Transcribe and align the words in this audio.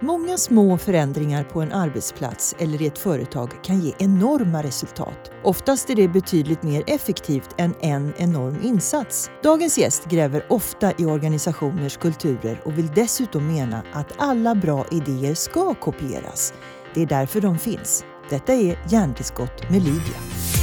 Många 0.00 0.36
små 0.36 0.78
förändringar 0.78 1.44
på 1.44 1.60
en 1.60 1.72
arbetsplats 1.72 2.54
eller 2.58 2.82
i 2.82 2.86
ett 2.86 2.98
företag 2.98 3.50
kan 3.62 3.80
ge 3.80 3.94
enorma 3.98 4.62
resultat. 4.62 5.30
Oftast 5.44 5.90
är 5.90 5.94
det 5.94 6.08
betydligt 6.08 6.62
mer 6.62 6.84
effektivt 6.86 7.54
än 7.56 7.74
en 7.80 8.12
enorm 8.16 8.58
insats. 8.62 9.30
Dagens 9.42 9.78
gäst 9.78 10.04
gräver 10.04 10.46
ofta 10.48 10.92
i 10.98 11.04
organisationers 11.04 11.96
kulturer 11.96 12.60
och 12.64 12.78
vill 12.78 12.90
dessutom 12.94 13.46
mena 13.46 13.82
att 13.92 14.12
alla 14.18 14.54
bra 14.54 14.86
idéer 14.90 15.34
ska 15.34 15.74
kopieras. 15.74 16.54
Det 16.94 17.02
är 17.02 17.06
därför 17.06 17.40
de 17.40 17.58
finns. 17.58 18.04
Detta 18.30 18.52
är 18.52 18.78
Hjärntillskott 18.88 19.70
med 19.70 19.82
Lydia. 19.82 20.57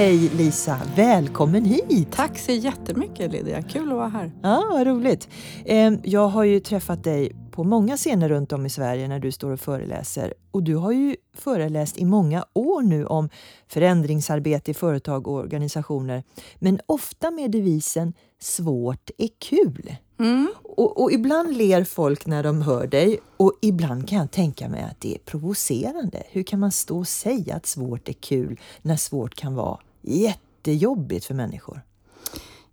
Hej 0.00 0.30
Lisa, 0.36 0.80
välkommen 0.96 1.64
hit! 1.64 2.12
Tack 2.12 2.38
så 2.38 2.52
jättemycket 2.52 3.32
Lydia, 3.32 3.62
kul 3.62 3.90
att 3.90 3.96
vara 3.96 4.08
här. 4.08 4.32
Ja, 4.42 4.66
vad 4.70 4.86
roligt. 4.86 5.28
Ehm, 5.64 5.98
jag 6.04 6.28
har 6.28 6.44
ju 6.44 6.60
träffat 6.60 7.04
dig 7.04 7.32
på 7.50 7.64
många 7.64 7.96
scener 7.96 8.28
runt 8.28 8.52
om 8.52 8.66
i 8.66 8.70
Sverige 8.70 9.08
när 9.08 9.18
du 9.18 9.32
står 9.32 9.50
och 9.50 9.60
föreläser. 9.60 10.34
Och 10.50 10.62
du 10.62 10.76
har 10.76 10.92
ju 10.92 11.16
föreläst 11.34 11.98
i 11.98 12.04
många 12.04 12.44
år 12.52 12.82
nu 12.82 13.06
om 13.06 13.28
förändringsarbete 13.68 14.70
i 14.70 14.74
företag 14.74 15.28
och 15.28 15.34
organisationer. 15.34 16.22
Men 16.58 16.80
ofta 16.86 17.30
med 17.30 17.50
devisen 17.50 18.12
“svårt 18.38 19.10
är 19.18 19.28
kul”. 19.38 19.96
Mm. 20.20 20.48
Och, 20.62 21.02
och, 21.02 21.12
ibland 21.12 21.56
ler 21.56 21.84
folk 21.84 22.26
när 22.26 22.42
de 22.42 22.62
hör 22.62 22.86
dig 22.86 23.18
och 23.36 23.52
ibland 23.62 24.08
kan 24.08 24.18
jag 24.18 24.30
tänka 24.30 24.68
mig 24.68 24.82
att 24.82 25.00
det 25.00 25.14
är 25.14 25.18
provocerande. 25.18 26.22
Hur 26.30 26.42
kan 26.42 26.60
man 26.60 26.72
stå 26.72 26.98
och 26.98 27.08
säga 27.08 27.54
att 27.54 27.66
svårt 27.66 28.08
är 28.08 28.12
kul 28.12 28.60
när 28.82 28.96
svårt 28.96 29.34
kan 29.34 29.54
vara 29.54 29.78
jättejobbigt 30.02 31.24
för 31.24 31.34
människor? 31.34 31.82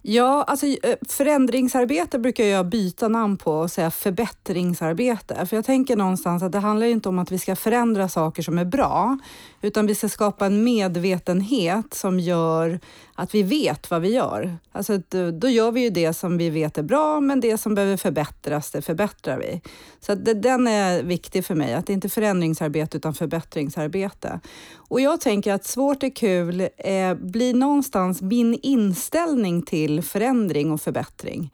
Ja, 0.09 0.44
alltså 0.44 0.66
eh, 0.66 0.95
förändringsarbete 1.08 2.20
brukar 2.20 2.44
jag 2.44 2.66
byta 2.66 3.08
namn 3.08 3.38
på 3.38 3.52
och 3.52 3.72
säga 3.72 3.92
förbättringsarbete. 3.92 5.45
För 5.45 5.55
jag 5.55 5.66
tänker 5.66 5.95
någonstans 5.95 6.44
att 6.44 6.52
det 6.52 6.59
handlar 6.59 6.88
inte 6.88 7.09
om 7.09 7.20
att 7.20 7.31
vi 7.31 7.39
ska 7.39 7.55
förändra 7.55 8.09
saker 8.09 8.44
som 8.44 8.58
är 8.58 8.66
bra, 8.66 9.17
utan 9.61 9.88
vi 9.88 9.95
ska 9.95 10.09
skapa 10.09 10.45
en 10.45 10.64
medvetenhet 10.64 11.94
som 11.94 12.20
gör 12.20 12.80
att 13.16 13.36
vi 13.36 13.44
vet 13.44 13.92
vad 13.92 14.02
vi 14.02 14.14
gör. 14.14 14.58
Alltså, 14.72 14.94
eh, 14.94 15.28
då 15.28 15.50
gör 15.50 15.72
vi 15.72 15.81
ju 15.81 15.89
det 15.89 16.14
som 16.14 16.38
vi 16.38 16.50
vet 16.50 16.78
är 16.78 16.83
bra, 16.83 17.20
men 17.20 17.39
det 17.39 17.58
som 17.58 17.75
behöver 17.75 17.98
förbättras, 17.98 18.72
det 18.72 18.81
förbättrar 18.81 19.38
vi. 19.38 19.61
Så 20.00 20.16
det, 20.16 20.33
den 20.33 20.67
är 20.67 21.03
viktig 21.03 21.45
för 21.45 21.55
mig, 21.55 21.73
att 21.73 21.88
det 21.88 21.94
inte 21.94 22.08
är 22.08 22.09
förändringsarbete 22.09 22.98
utan 22.98 23.14
förbättringsarbete. 23.14 24.39
Och 24.88 25.02
jag 25.02 25.22
tänker 25.22 25.54
att 25.54 25.66
svårt 25.66 26.04
är 26.04 26.10
kul 26.10 26.62
eh, 26.78 27.14
blir 27.14 27.54
någonstans 27.54 28.22
min 28.22 28.60
inställning 28.64 29.62
till 29.62 30.02
förändring 30.02 30.72
och 30.72 30.82
förbättring. 30.82 31.52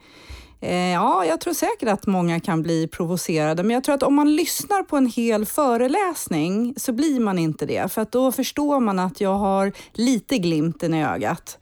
Eh, 0.60 0.92
ja, 0.92 1.24
jag 1.24 1.40
tror 1.40 1.54
säkert 1.54 1.88
att 1.88 2.06
många 2.06 2.40
kan 2.40 2.62
bli 2.62 2.88
provocerade, 2.88 3.62
men 3.62 3.74
jag 3.74 3.84
tror 3.84 3.94
att 3.94 4.02
om 4.02 4.14
man 4.14 4.36
lyssnar 4.36 4.82
på 4.82 4.96
en 4.96 5.06
hel 5.06 5.46
föreläsning 5.46 6.74
så 6.76 6.92
blir 6.92 7.20
man 7.20 7.38
inte 7.38 7.66
det, 7.66 7.92
för 7.92 8.02
att 8.02 8.12
då 8.12 8.32
förstår 8.32 8.80
man 8.80 8.98
att 8.98 9.20
jag 9.20 9.34
har 9.34 9.72
lite 9.92 10.38
glimten 10.38 10.94
i 10.94 11.04
ögat. 11.04 11.58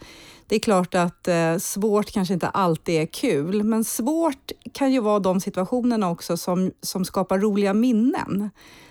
Det 0.53 0.56
är 0.56 0.61
klart 0.61 0.95
att 0.95 1.28
eh, 1.28 1.58
svårt 1.58 2.11
kanske 2.11 2.34
inte 2.34 2.48
alltid 2.48 3.00
är 3.00 3.06
kul, 3.06 3.62
men 3.62 3.84
svårt 3.84 4.53
kan 4.72 4.92
ju 4.92 5.00
vara 5.00 5.19
de 5.19 5.41
situationerna 5.41 6.11
också 6.11 6.36
som, 6.36 6.72
som 6.81 7.05
skapar 7.05 7.39
roliga 7.39 7.75
minnen. 7.75 8.50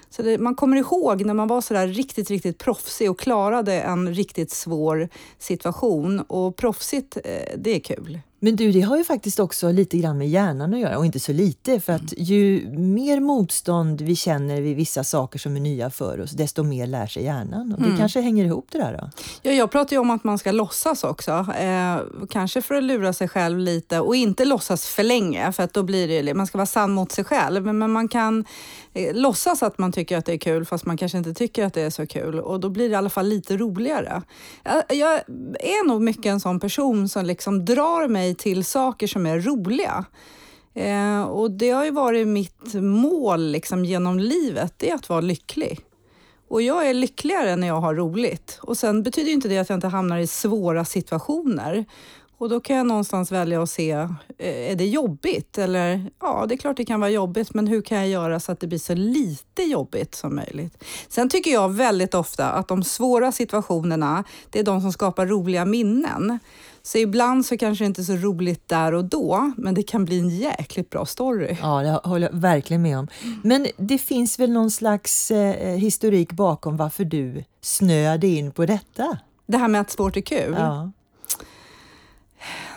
Så 0.09 0.21
det, 0.21 0.37
man 0.37 0.55
kommer 0.55 0.77
ihåg 0.77 1.25
när 1.25 1.33
man 1.33 1.47
var 1.47 1.61
så 1.61 1.73
där 1.73 1.87
riktigt, 1.87 2.29
riktigt 2.29 2.57
proffsig 2.57 3.11
och 3.11 3.19
klarade 3.19 3.81
en 3.81 4.13
riktigt 4.13 4.51
svår 4.51 5.09
situation. 5.37 6.19
Och 6.19 6.55
proffsigt, 6.55 7.17
eh, 7.23 7.57
det 7.57 7.75
är 7.75 7.79
kul. 7.79 8.19
Men 8.43 8.55
du, 8.55 8.71
det 8.71 8.81
har 8.81 8.97
ju 8.97 9.03
faktiskt 9.03 9.39
också 9.39 9.71
lite 9.71 9.97
grann 9.97 10.17
med 10.17 10.29
hjärnan 10.29 10.73
att 10.73 10.79
göra 10.79 10.97
och 10.97 11.05
inte 11.05 11.19
så 11.19 11.33
lite 11.33 11.79
för 11.79 11.93
att 11.93 12.13
ju 12.17 12.69
mer 12.77 13.19
motstånd 13.19 14.01
vi 14.01 14.15
känner 14.15 14.61
vid 14.61 14.75
vissa 14.75 15.03
saker 15.03 15.39
som 15.39 15.55
är 15.55 15.59
nya 15.59 15.89
för 15.89 16.21
oss, 16.21 16.31
desto 16.31 16.63
mer 16.63 16.87
lär 16.87 17.07
sig 17.07 17.23
hjärnan. 17.23 17.73
Och 17.73 17.79
det 17.79 17.85
mm. 17.85 17.97
kanske 17.97 18.21
hänger 18.21 18.45
ihop 18.45 18.67
det 18.71 18.77
där 18.77 18.97
då? 19.01 19.09
Ja, 19.41 19.51
jag 19.51 19.71
pratar 19.71 19.95
ju 19.95 19.99
om 19.99 20.11
att 20.11 20.23
man 20.23 20.37
ska 20.37 20.51
låtsas 20.51 21.03
också, 21.03 21.31
eh, 21.59 21.97
kanske 22.29 22.61
för 22.61 22.75
att 22.75 22.83
lura 22.83 23.13
sig 23.13 23.27
själv 23.27 23.59
lite 23.59 23.99
och 23.99 24.15
inte 24.15 24.45
låtsas 24.45 24.87
för 24.87 25.03
länge 25.03 25.51
för 25.51 25.63
att 25.63 25.73
då 25.73 25.83
blir 25.83 26.23
det, 26.23 26.33
man 26.33 26.47
ska 26.47 26.57
vara 26.57 26.65
sann 26.65 26.91
mot 26.91 27.11
sig 27.11 27.23
själv, 27.23 27.73
men 27.73 27.91
man 27.91 28.07
kan 28.07 28.45
eh, 28.93 29.15
låtsas 29.15 29.63
att 29.63 29.77
man 29.77 29.91
tycker 29.91 30.17
att 30.17 30.25
det 30.25 30.33
är 30.33 30.37
kul 30.37 30.65
fast 30.65 30.85
man 30.85 30.97
kanske 30.97 31.17
inte 31.17 31.33
tycker 31.33 31.65
att 31.65 31.73
det 31.73 31.81
är 31.81 31.89
så 31.89 32.07
kul 32.07 32.39
och 32.39 32.59
då 32.59 32.69
blir 32.69 32.89
det 32.89 32.93
i 32.93 32.95
alla 32.95 33.09
fall 33.09 33.27
lite 33.27 33.57
roligare. 33.57 34.21
Jag, 34.63 34.83
jag 34.87 35.13
är 35.59 35.87
nog 35.87 36.01
mycket 36.01 36.25
en 36.25 36.39
sån 36.39 36.59
person 36.59 37.09
som 37.09 37.25
liksom 37.25 37.65
drar 37.65 38.07
mig 38.07 38.30
till 38.33 38.65
saker 38.65 39.07
som 39.07 39.25
är 39.25 39.39
roliga. 39.39 40.05
Eh, 40.73 41.21
och 41.21 41.51
det 41.51 41.69
har 41.69 41.85
ju 41.85 41.91
varit 41.91 42.27
mitt 42.27 42.73
mål 42.73 43.51
liksom, 43.51 43.85
genom 43.85 44.19
livet, 44.19 44.73
det 44.77 44.89
är 44.89 44.95
att 44.95 45.09
vara 45.09 45.21
lycklig. 45.21 45.79
Och 46.47 46.61
jag 46.61 46.89
är 46.89 46.93
lyckligare 46.93 47.55
när 47.55 47.67
jag 47.67 47.81
har 47.81 47.95
roligt. 47.95 48.59
Och 48.61 48.77
sen 48.77 49.03
betyder 49.03 49.31
inte 49.31 49.47
det 49.47 49.57
att 49.57 49.69
jag 49.69 49.77
inte 49.77 49.87
hamnar 49.87 50.17
i 50.17 50.27
svåra 50.27 50.85
situationer. 50.85 51.85
Och 52.41 52.49
då 52.49 52.59
kan 52.59 52.75
jag 52.75 52.87
någonstans 52.87 53.31
välja 53.31 53.63
att 53.63 53.69
se, 53.69 53.91
eh, 53.91 54.71
är 54.71 54.75
det 54.75 54.87
jobbigt? 54.87 55.57
Eller 55.57 56.11
ja, 56.19 56.45
det 56.49 56.55
är 56.55 56.57
klart 56.57 56.77
det 56.77 56.85
kan 56.85 56.99
vara 56.99 57.09
jobbigt, 57.09 57.53
men 57.53 57.67
hur 57.67 57.81
kan 57.81 57.97
jag 57.97 58.07
göra 58.07 58.39
så 58.39 58.51
att 58.51 58.59
det 58.59 58.67
blir 58.67 58.79
så 58.79 58.95
lite 58.95 59.63
jobbigt 59.63 60.15
som 60.15 60.35
möjligt? 60.35 60.83
Sen 61.09 61.29
tycker 61.29 61.51
jag 61.51 61.69
väldigt 61.69 62.13
ofta 62.13 62.51
att 62.51 62.67
de 62.67 62.83
svåra 62.83 63.31
situationerna, 63.31 64.23
det 64.49 64.59
är 64.59 64.63
de 64.63 64.81
som 64.81 64.93
skapar 64.93 65.25
roliga 65.25 65.65
minnen. 65.65 66.39
Så 66.83 66.97
ibland 66.97 67.45
så 67.45 67.57
kanske 67.57 67.83
det 67.83 67.87
inte 67.87 68.01
är 68.01 68.03
så 68.03 68.15
roligt 68.15 68.67
där 68.67 68.93
och 68.93 69.05
då, 69.05 69.51
men 69.57 69.73
det 69.73 69.83
kan 69.83 70.05
bli 70.05 70.19
en 70.19 70.29
jäkligt 70.29 70.89
bra 70.89 71.05
story. 71.05 71.57
Ja, 71.61 71.81
det 71.81 72.09
håller 72.09 72.29
jag 72.31 72.39
verkligen 72.39 72.81
med 72.81 72.99
om. 72.99 73.07
Men 73.43 73.67
det 73.77 73.97
finns 73.97 74.39
väl 74.39 74.51
någon 74.51 74.71
slags 74.71 75.31
eh, 75.31 75.75
historik 75.75 76.31
bakom 76.31 76.77
varför 76.77 77.05
du 77.05 77.43
snöade 77.61 78.27
in 78.27 78.51
på 78.51 78.65
detta? 78.65 79.17
Det 79.45 79.57
här 79.57 79.67
med 79.67 79.81
att 79.81 79.91
sport 79.91 80.17
är 80.17 80.21
kul? 80.21 80.55
Ja. 80.57 80.91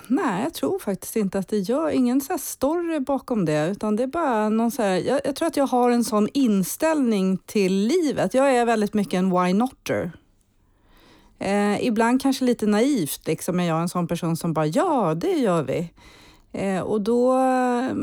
Nej, 0.09 0.42
jag 0.42 0.54
tror 0.54 0.78
faktiskt 0.78 1.16
inte 1.16 1.38
att 1.38 1.48
det 1.48 1.59
gör 1.59 1.88
ingen 1.88 2.20
så 2.20 2.32
här 2.32 2.38
story 2.38 3.00
bakom 3.00 3.44
det, 3.44 3.69
utan 3.70 3.97
det 3.97 4.03
är 4.03 4.06
bara 4.06 4.48
någon 4.48 4.70
så 4.70 4.82
här, 4.82 4.97
jag, 4.97 5.20
jag, 5.25 5.37
tror 5.37 5.48
att 5.48 5.56
jag 5.56 5.66
har 5.66 5.91
en 5.91 6.04
sån 6.04 6.28
inställning 6.34 7.38
till 7.38 7.72
livet. 7.72 8.34
Jag 8.34 8.56
är 8.56 8.65
väldigt 8.65 8.94
mycket 8.94 9.15
en 9.15 9.31
why 9.31 9.53
notter. 9.53 10.12
Eh, 11.38 11.87
ibland 11.87 12.22
kanske 12.22 12.44
lite 12.44 12.66
naivt, 12.66 13.26
liksom 13.26 13.60
är 13.60 13.65
jag 13.65 13.81
en 13.81 13.88
sån 13.88 14.06
person 14.06 14.37
som 14.37 14.53
bara 14.53 14.66
ja, 14.66 15.15
det 15.15 15.32
gör 15.32 15.62
vi. 15.62 15.91
Eh, 16.53 16.81
och 16.81 17.00
då 17.00 17.32
eh, 17.32 17.94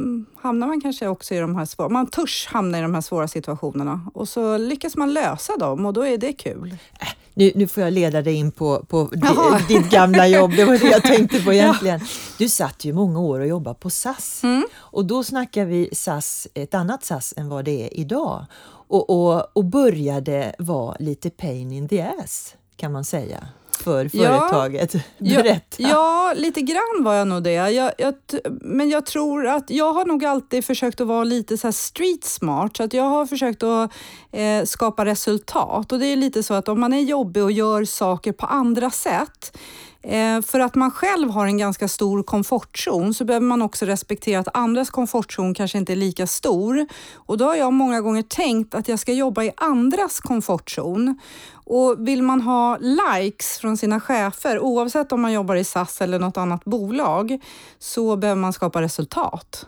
hamnar 0.42 0.68
man 0.68 0.82
kanske 0.82 1.08
också 1.08 1.34
i 1.36 1.40
de 1.40 1.56
här 1.56 1.66
svåra, 1.66 1.90
man 1.90 2.08
törs 2.08 2.48
hamna 2.48 2.80
i 2.80 2.82
de 2.82 2.94
här 2.94 3.02
svåra 3.02 3.28
situationerna 3.28 4.02
och 4.14 4.30
så 4.30 4.58
lyckas 4.58 4.96
man 4.96 5.14
lösa 5.14 5.58
dem 5.58 5.86
och 5.86 5.94
då 5.94 6.06
är 6.06 6.18
det 6.18 6.34
kul. 6.34 6.78
Äh, 7.00 7.08
nu, 7.42 7.52
nu 7.56 7.68
får 7.68 7.84
jag 7.84 7.94
leda 7.94 8.22
dig 8.22 8.34
in 8.34 8.52
på, 8.52 8.86
på 8.88 9.10
ditt 9.68 9.90
gamla 9.90 10.28
jobb, 10.28 10.52
det 10.56 10.66
var 10.66 10.78
det 10.78 10.88
jag 10.88 11.04
tänkte 11.04 11.44
på 11.44 11.54
egentligen. 11.54 12.00
Ja. 12.00 12.08
Du 12.38 12.50
satt 12.50 12.86
ju 12.86 12.94
många 12.94 13.20
år 13.20 13.40
och 13.40 13.48
jobbade 13.48 13.76
på 13.80 13.90
SAS 13.90 14.44
mm. 14.44 14.66
och 14.76 15.06
då 15.06 15.24
snackar 15.24 15.66
vi 15.66 15.90
SAS, 15.94 16.48
ett 16.54 16.74
annat 16.74 17.04
SAS 17.04 17.34
än 17.38 17.50
vad 17.50 17.66
det 17.66 17.86
är 17.86 18.00
idag 18.00 18.46
och, 18.88 19.10
och, 19.10 19.58
och 19.58 19.66
började 19.66 20.56
vara 20.60 20.96
lite 21.00 21.30
pain 21.30 21.72
in 21.72 21.88
the 21.88 22.02
ass 22.02 22.56
kan 22.76 22.92
man 22.92 23.06
säga 23.06 23.48
för 23.84 24.10
företaget? 24.10 24.94
Ja, 25.18 25.44
Berätta. 25.44 25.76
Ja, 25.78 25.90
ja, 25.90 26.34
lite 26.36 26.62
grann 26.62 27.04
var 27.04 27.14
jag 27.14 27.28
nog 27.28 27.44
det. 27.44 27.52
Jag, 27.52 27.92
jag, 27.98 28.14
men 28.62 28.90
jag 28.90 29.06
tror 29.06 29.48
att 29.48 29.70
jag 29.70 29.94
har 29.94 30.06
nog 30.06 30.26
alltid 30.26 30.66
försökt 30.66 31.02
att 31.02 31.08
vara 31.08 31.24
lite 31.24 31.58
så 31.58 31.72
street 31.72 32.24
smart, 32.24 32.78
så 32.78 32.84
att 32.84 32.94
jag 32.94 33.04
har 33.04 33.26
försökt 33.26 33.64
att 33.64 33.92
eh, 34.32 34.64
skapa 34.66 35.06
resultat. 35.06 35.92
Och 35.92 36.00
det 36.00 36.06
är 36.06 36.16
lite 36.16 36.44
så 36.44 36.54
att 36.54 36.68
om 36.68 36.80
man 36.80 36.94
är 36.94 37.02
jobbig 37.02 37.44
och 37.44 37.52
gör 37.52 37.86
saker 37.86 38.32
på 38.32 38.46
andra 38.46 38.90
sätt, 38.90 39.58
Eh, 40.04 40.42
för 40.42 40.60
att 40.60 40.76
man 40.76 40.92
själv 40.92 41.30
har 41.30 41.46
en 41.46 41.58
ganska 41.58 41.88
stor 41.88 42.24
komfortzon 42.24 43.14
så 43.14 43.26
behöver 43.26 43.46
man 43.46 43.62
också 43.62 43.86
respektera 43.86 44.40
att 44.40 44.48
andras 44.54 44.90
komfortzon 44.90 45.54
kanske 45.54 45.78
inte 45.78 45.94
är 45.94 45.96
lika 45.96 46.28
stor. 46.28 46.86
Och 47.16 47.38
då 47.38 47.46
har 47.46 47.56
jag 47.56 47.74
många 47.74 48.02
gånger 48.02 48.22
tänkt 48.22 48.76
att 48.76 48.88
jag 48.88 49.00
ska 49.00 49.14
jobba 49.14 49.44
i 49.44 49.52
andras 49.58 50.20
komfortzon. 50.20 51.20
Och 51.54 52.08
vill 52.08 52.24
man 52.24 52.42
ha 52.42 52.78
likes 52.78 53.58
från 53.58 53.78
sina 53.78 54.00
chefer, 54.00 54.60
oavsett 54.60 55.12
om 55.12 55.22
man 55.22 55.34
jobbar 55.34 55.56
i 55.56 55.64
SAS 55.64 56.02
eller 56.02 56.20
något 56.20 56.38
annat 56.38 56.66
bolag, 56.66 57.40
så 57.80 58.16
behöver 58.16 58.42
man 58.42 58.54
skapa 58.54 58.82
resultat. 58.82 59.68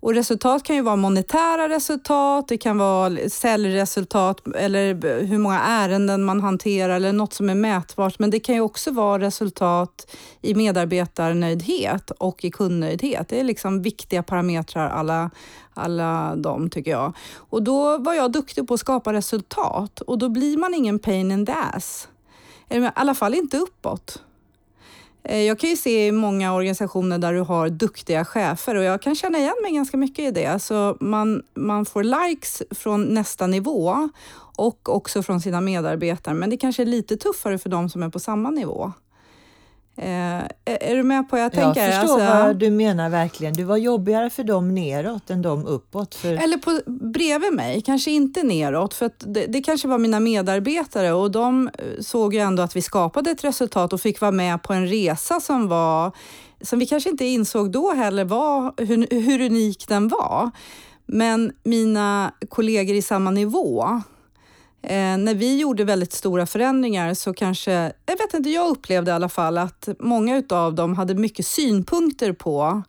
Och 0.00 0.14
resultat 0.14 0.62
kan 0.62 0.76
ju 0.76 0.82
vara 0.82 0.96
monetära 0.96 1.68
resultat, 1.68 2.48
det 2.48 2.58
kan 2.58 2.78
vara 2.78 3.28
säljresultat 3.28 4.40
eller 4.56 4.94
hur 5.24 5.38
många 5.38 5.60
ärenden 5.60 6.24
man 6.24 6.40
hanterar 6.40 6.96
eller 6.96 7.12
något 7.12 7.32
som 7.32 7.50
är 7.50 7.54
mätbart. 7.54 8.18
Men 8.18 8.30
det 8.30 8.40
kan 8.40 8.54
ju 8.54 8.60
också 8.60 8.90
vara 8.90 9.22
resultat 9.22 10.16
i 10.42 10.54
medarbetarnöjdhet 10.54 12.10
och 12.10 12.44
i 12.44 12.50
kundnöjdhet. 12.50 13.28
Det 13.28 13.40
är 13.40 13.44
liksom 13.44 13.82
viktiga 13.82 14.22
parametrar 14.22 14.88
alla, 14.88 15.30
alla 15.74 16.36
de 16.36 16.70
tycker 16.70 16.90
jag. 16.90 17.12
Och 17.36 17.62
då 17.62 17.98
var 17.98 18.14
jag 18.14 18.32
duktig 18.32 18.68
på 18.68 18.74
att 18.74 18.80
skapa 18.80 19.12
resultat 19.12 20.00
och 20.00 20.18
då 20.18 20.28
blir 20.28 20.56
man 20.56 20.74
ingen 20.74 20.98
pain 20.98 21.30
in 21.30 21.46
the 21.46 21.52
ass. 21.52 22.08
I 22.68 22.88
alla 22.94 23.14
fall 23.14 23.34
inte 23.34 23.58
uppåt. 23.58 24.22
Eh, 25.28 25.42
jag 25.42 25.58
kan 25.58 25.70
ju 25.70 25.76
se 25.76 26.06
i 26.06 26.12
många 26.12 26.54
organisationer 26.54 27.18
där 27.18 27.32
du 27.32 27.40
har 27.40 27.68
duktiga 27.68 28.24
chefer 28.24 28.74
och 28.74 28.84
jag 28.84 29.02
kan 29.02 29.14
känna 29.14 29.38
igen 29.38 29.54
mig 29.62 29.72
ganska 29.72 29.96
mycket 29.96 30.24
i 30.24 30.30
det. 30.30 30.46
Alltså 30.46 30.96
man, 31.00 31.42
man 31.54 31.86
får 31.86 32.04
likes 32.04 32.62
från 32.70 33.14
nästa 33.14 33.46
nivå 33.46 34.08
och 34.56 34.88
också 34.88 35.22
från 35.22 35.40
sina 35.40 35.60
medarbetare, 35.60 36.34
men 36.34 36.50
det 36.50 36.56
kanske 36.56 36.82
är 36.82 36.86
lite 36.86 37.16
tuffare 37.16 37.58
för 37.58 37.68
de 37.68 37.88
som 37.88 38.02
är 38.02 38.08
på 38.08 38.18
samma 38.18 38.50
nivå. 38.50 38.92
Eh, 39.98 40.44
är 40.64 40.94
du 40.94 41.02
med 41.02 41.28
på 41.28 41.36
vad 41.36 41.44
jag 41.44 41.52
tänker? 41.52 41.84
Jag 41.88 42.00
förstår 42.00 42.20
alltså, 42.20 42.46
vad 42.46 42.56
du 42.56 42.70
menar 42.70 43.08
verkligen. 43.08 43.54
Du 43.54 43.64
var 43.64 43.76
jobbigare 43.76 44.30
för 44.30 44.44
dem 44.44 44.74
neråt 44.74 45.30
än 45.30 45.42
dem 45.42 45.66
uppåt. 45.66 46.14
För... 46.14 46.32
Eller 46.32 46.56
på, 46.56 46.80
bredvid 46.90 47.52
mig, 47.52 47.80
kanske 47.80 48.10
inte 48.10 48.42
neråt. 48.42 48.94
För 48.94 49.10
det, 49.18 49.46
det, 49.46 49.60
kanske 49.60 49.88
var 49.88 49.98
mina 49.98 50.20
medarbetare 50.20 51.12
och 51.12 51.30
de 51.30 51.68
eh, 51.68 51.84
såg 52.00 52.34
ju 52.34 52.40
ändå 52.40 52.62
att 52.62 52.76
vi 52.76 52.82
skapade 52.82 53.30
ett 53.30 53.44
resultat 53.44 53.92
och 53.92 54.00
fick 54.00 54.20
vara 54.20 54.32
med 54.32 54.62
på 54.62 54.72
en 54.72 54.86
resa 54.86 55.40
som 55.40 55.68
var 55.68 56.12
som 56.60 56.78
vi 56.78 56.86
kanske 56.86 57.10
inte 57.10 57.24
insåg 57.24 57.70
då 57.70 57.92
heller 57.92 58.24
var, 58.24 58.74
hur, 58.76 59.20
hur 59.20 59.40
unik 59.40 59.88
den 59.88 60.08
var. 60.08 60.50
Men 61.06 61.52
mina 61.62 62.32
kollegor 62.48 62.96
i 62.96 63.02
samma 63.02 63.30
nivå 63.30 64.02
Eh, 64.82 65.18
när 65.18 65.34
vi 65.34 65.58
gjorde 65.58 65.84
väldigt 65.84 66.12
stora 66.12 66.46
förändringar 66.46 67.14
så 67.14 67.34
kanske, 67.34 67.72
jag 68.06 68.16
vet 68.18 68.34
inte, 68.34 68.50
jag 68.50 68.68
upplevde 68.68 69.10
i 69.10 69.14
alla 69.14 69.28
fall 69.28 69.58
att 69.58 69.88
många 69.98 70.42
av 70.50 70.74
dem 70.74 70.94
hade 70.94 71.14
mycket 71.14 71.46
synpunkter 71.46 72.32
på 72.32 72.82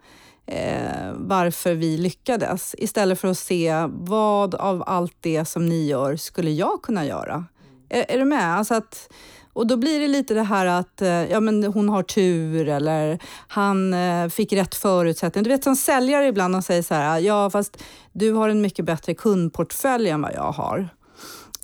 eh, 0.46 1.12
varför 1.14 1.74
vi 1.74 1.98
lyckades 1.98 2.76
istället 2.78 3.20
för 3.20 3.28
att 3.28 3.38
se 3.38 3.88
vad 3.90 4.56
av 4.56 4.84
allt 4.88 5.18
det 5.20 5.46
som 5.46 5.66
ni 5.66 5.88
gör 5.88 6.16
skulle 6.16 6.52
jag 6.52 6.82
kunna 6.82 7.06
göra. 7.06 7.46
Är, 7.90 8.06
är 8.12 8.18
du 8.18 8.26
med? 8.26 8.58
Alltså 8.58 8.74
att, 8.74 9.10
och 9.54 9.68
då 9.68 9.78
blir 9.78 10.00
det 10.00 10.08
lite 10.08 10.34
det 10.34 10.44
här 10.44 10.66
att 10.66 11.02
eh, 11.02 11.10
ja, 11.10 11.40
men 11.40 11.64
hon 11.64 11.90
har 11.90 12.04
tur 12.04 12.68
eller 12.68 13.20
han 13.48 13.94
eh, 13.94 14.30
fick 14.30 14.54
rätt 14.54 14.76
förutsättningar. 14.76 15.44
Du 15.44 15.50
vet 15.50 15.64
som 15.64 15.76
säljare 15.76 16.28
ibland 16.28 16.56
de 16.56 16.62
säger 16.62 16.82
så 16.82 16.94
här, 16.94 17.20
ja 17.20 17.50
fast 17.50 17.84
du 18.12 18.32
har 18.32 18.50
en 18.50 18.62
mycket 18.62 18.86
bättre 18.86 19.14
kundportfölj 19.14 20.10
än 20.10 20.22
vad 20.22 20.34
jag 20.34 20.52
har 20.52 20.90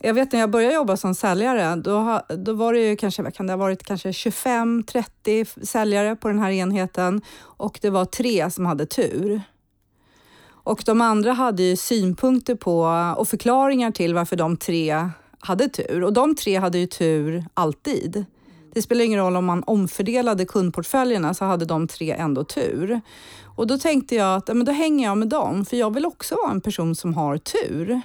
jag 0.05 0.13
vet 0.13 0.31
när 0.31 0.39
jag 0.39 0.49
började 0.49 0.75
jobba 0.75 0.97
som 0.97 1.15
säljare, 1.15 1.75
då, 1.75 2.21
då 2.37 2.53
var 2.53 2.73
det 2.73 2.79
ju 2.79 2.95
kanske, 2.95 3.31
kan 3.31 3.47
det 3.47 3.53
ha 3.53 3.57
varit 3.57 3.83
kanske 3.83 4.11
25-30 4.11 5.65
säljare 5.65 6.15
på 6.15 6.27
den 6.27 6.39
här 6.39 6.51
enheten 6.51 7.21
och 7.39 7.79
det 7.81 7.89
var 7.89 8.05
tre 8.05 8.51
som 8.51 8.65
hade 8.65 8.85
tur. 8.85 9.41
Och 10.45 10.83
de 10.85 11.01
andra 11.01 11.33
hade 11.33 11.63
ju 11.63 11.75
synpunkter 11.75 12.55
på 12.55 12.81
och 13.17 13.27
förklaringar 13.27 13.91
till 13.91 14.13
varför 14.13 14.35
de 14.35 14.57
tre 14.57 15.09
hade 15.39 15.69
tur. 15.69 16.03
Och 16.03 16.13
de 16.13 16.35
tre 16.35 16.55
hade 16.55 16.77
ju 16.77 16.87
tur 16.87 17.45
alltid. 17.53 18.25
Det 18.73 18.81
spelar 18.81 19.05
ingen 19.05 19.19
roll 19.19 19.35
om 19.35 19.45
man 19.45 19.63
omfördelade 19.67 20.45
kundportföljerna 20.45 21.33
så 21.33 21.45
hade 21.45 21.65
de 21.65 21.87
tre 21.87 22.11
ändå 22.11 22.43
tur. 22.43 23.01
Och 23.55 23.67
då 23.67 23.77
tänkte 23.77 24.15
jag 24.15 24.35
att 24.35 24.47
men 24.47 24.65
då 24.65 24.71
hänger 24.71 25.07
jag 25.07 25.17
med 25.17 25.27
dem, 25.27 25.65
för 25.65 25.77
jag 25.77 25.93
vill 25.93 26.05
också 26.05 26.35
vara 26.35 26.51
en 26.51 26.61
person 26.61 26.95
som 26.95 27.13
har 27.13 27.37
tur 27.37 28.01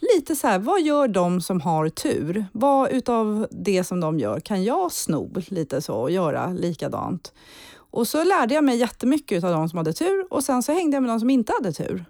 lite 0.00 0.36
så 0.36 0.46
här, 0.46 0.58
vad 0.58 0.82
gör 0.82 1.08
de 1.08 1.40
som 1.40 1.60
har 1.60 1.88
tur? 1.88 2.46
Vad 2.52 2.90
utav 2.90 3.46
det 3.50 3.84
som 3.84 4.00
de 4.00 4.18
gör 4.18 4.40
kan 4.40 4.64
jag 4.64 4.92
sno 4.92 5.30
lite 5.48 5.82
så 5.82 5.94
och 5.94 6.10
göra 6.10 6.46
likadant? 6.46 7.32
Och 7.76 8.08
så 8.08 8.24
lärde 8.24 8.54
jag 8.54 8.64
mig 8.64 8.76
jättemycket 8.76 9.44
av 9.44 9.52
de 9.52 9.68
som 9.68 9.76
hade 9.76 9.92
tur 9.92 10.26
och 10.30 10.44
sen 10.44 10.62
så 10.62 10.72
hängde 10.72 10.96
jag 10.96 11.02
med 11.02 11.10
de 11.10 11.20
som 11.20 11.30
inte 11.30 11.52
hade 11.52 11.72
tur. 11.72 12.04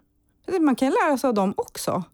Man 0.60 0.76
kan 0.76 0.90
lära 0.90 1.18
sig 1.18 1.28
av 1.28 1.34
dem 1.34 1.54
också. 1.56 2.04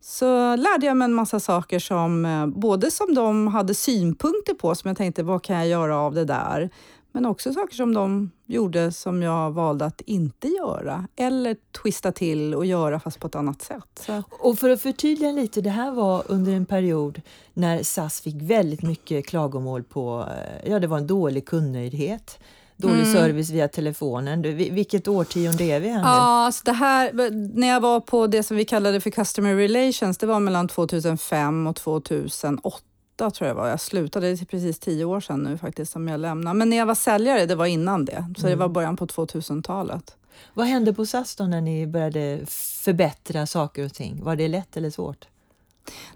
Så 0.00 0.56
lärde 0.56 0.86
jag 0.86 0.96
mig 0.96 1.04
en 1.04 1.14
massa 1.14 1.40
saker 1.40 1.78
som 1.78 2.24
eh, 2.24 2.46
både 2.46 2.90
som 2.90 3.14
de 3.14 3.46
hade 3.46 3.74
synpunkter 3.74 4.54
på, 4.54 4.74
som 4.74 4.88
jag 4.88 4.96
tänkte, 4.96 5.22
vad 5.22 5.42
kan 5.42 5.56
jag 5.56 5.66
göra 5.66 5.96
av 5.96 6.14
det 6.14 6.24
där? 6.24 6.70
Men 7.14 7.26
också 7.26 7.52
saker 7.52 7.74
som 7.74 7.94
de 7.94 8.30
gjorde 8.46 8.92
som 8.92 9.22
jag 9.22 9.50
valde 9.50 9.84
att 9.84 10.00
inte 10.00 10.48
göra 10.48 11.08
eller 11.16 11.56
twista 11.82 12.12
till 12.12 12.54
och 12.54 12.66
göra 12.66 13.00
fast 13.00 13.20
på 13.20 13.26
ett 13.26 13.34
annat 13.34 13.62
sätt. 13.62 14.02
Så. 14.06 14.22
Och 14.30 14.58
för 14.58 14.70
att 14.70 14.82
förtydliga 14.82 15.32
lite, 15.32 15.60
det 15.60 15.70
här 15.70 15.90
var 15.90 16.22
under 16.26 16.52
en 16.52 16.66
period 16.66 17.20
när 17.52 17.82
SAS 17.82 18.20
fick 18.20 18.34
väldigt 18.42 18.82
mycket 18.82 19.26
klagomål 19.26 19.82
på, 19.82 20.28
eh, 20.28 20.70
ja 20.70 20.80
det 20.80 20.86
var 20.86 20.98
en 20.98 21.06
dålig 21.06 21.46
kundnöjdhet 21.46 22.38
dålig 22.76 23.00
mm. 23.00 23.12
service 23.12 23.50
via 23.50 23.68
telefonen. 23.68 24.42
Vilket 24.56 25.08
årtionde 25.08 25.64
är 25.64 25.80
vi 25.80 25.88
här 25.88 26.02
Ja, 26.02 26.46
alltså 26.46 26.62
det 26.64 26.72
här, 26.72 27.30
när 27.58 27.68
jag 27.68 27.80
var 27.80 28.00
på 28.00 28.26
det 28.26 28.42
som 28.42 28.56
vi 28.56 28.64
kallade 28.64 29.00
för 29.00 29.10
Customer 29.10 29.54
Relations, 29.54 30.18
det 30.18 30.26
var 30.26 30.40
mellan 30.40 30.68
2005 30.68 31.66
och 31.66 31.76
2008 31.76 32.84
tror 33.16 33.48
jag 33.48 33.54
var. 33.54 33.68
Jag 33.68 33.80
slutade, 33.80 34.26
det 34.26 34.42
är 34.42 34.46
precis 34.46 34.78
tio 34.78 35.04
år 35.04 35.20
sedan 35.20 35.42
nu 35.42 35.58
faktiskt 35.58 35.92
som 35.92 36.08
jag 36.08 36.20
lämnade. 36.20 36.58
Men 36.58 36.70
när 36.70 36.76
jag 36.76 36.86
var 36.86 36.94
säljare, 36.94 37.46
det 37.46 37.54
var 37.54 37.66
innan 37.66 38.04
det. 38.04 38.26
Så 38.36 38.46
mm. 38.46 38.50
det 38.50 38.56
var 38.56 38.68
början 38.68 38.96
på 38.96 39.06
2000-talet. 39.06 40.16
Vad 40.54 40.66
hände 40.66 40.92
på 40.92 41.06
SAS 41.06 41.36
då 41.36 41.44
när 41.44 41.60
ni 41.60 41.86
började 41.86 42.40
förbättra 42.84 43.46
saker 43.46 43.84
och 43.84 43.94
ting? 43.94 44.24
Var 44.24 44.36
det 44.36 44.48
lätt 44.48 44.76
eller 44.76 44.90
svårt? 44.90 45.28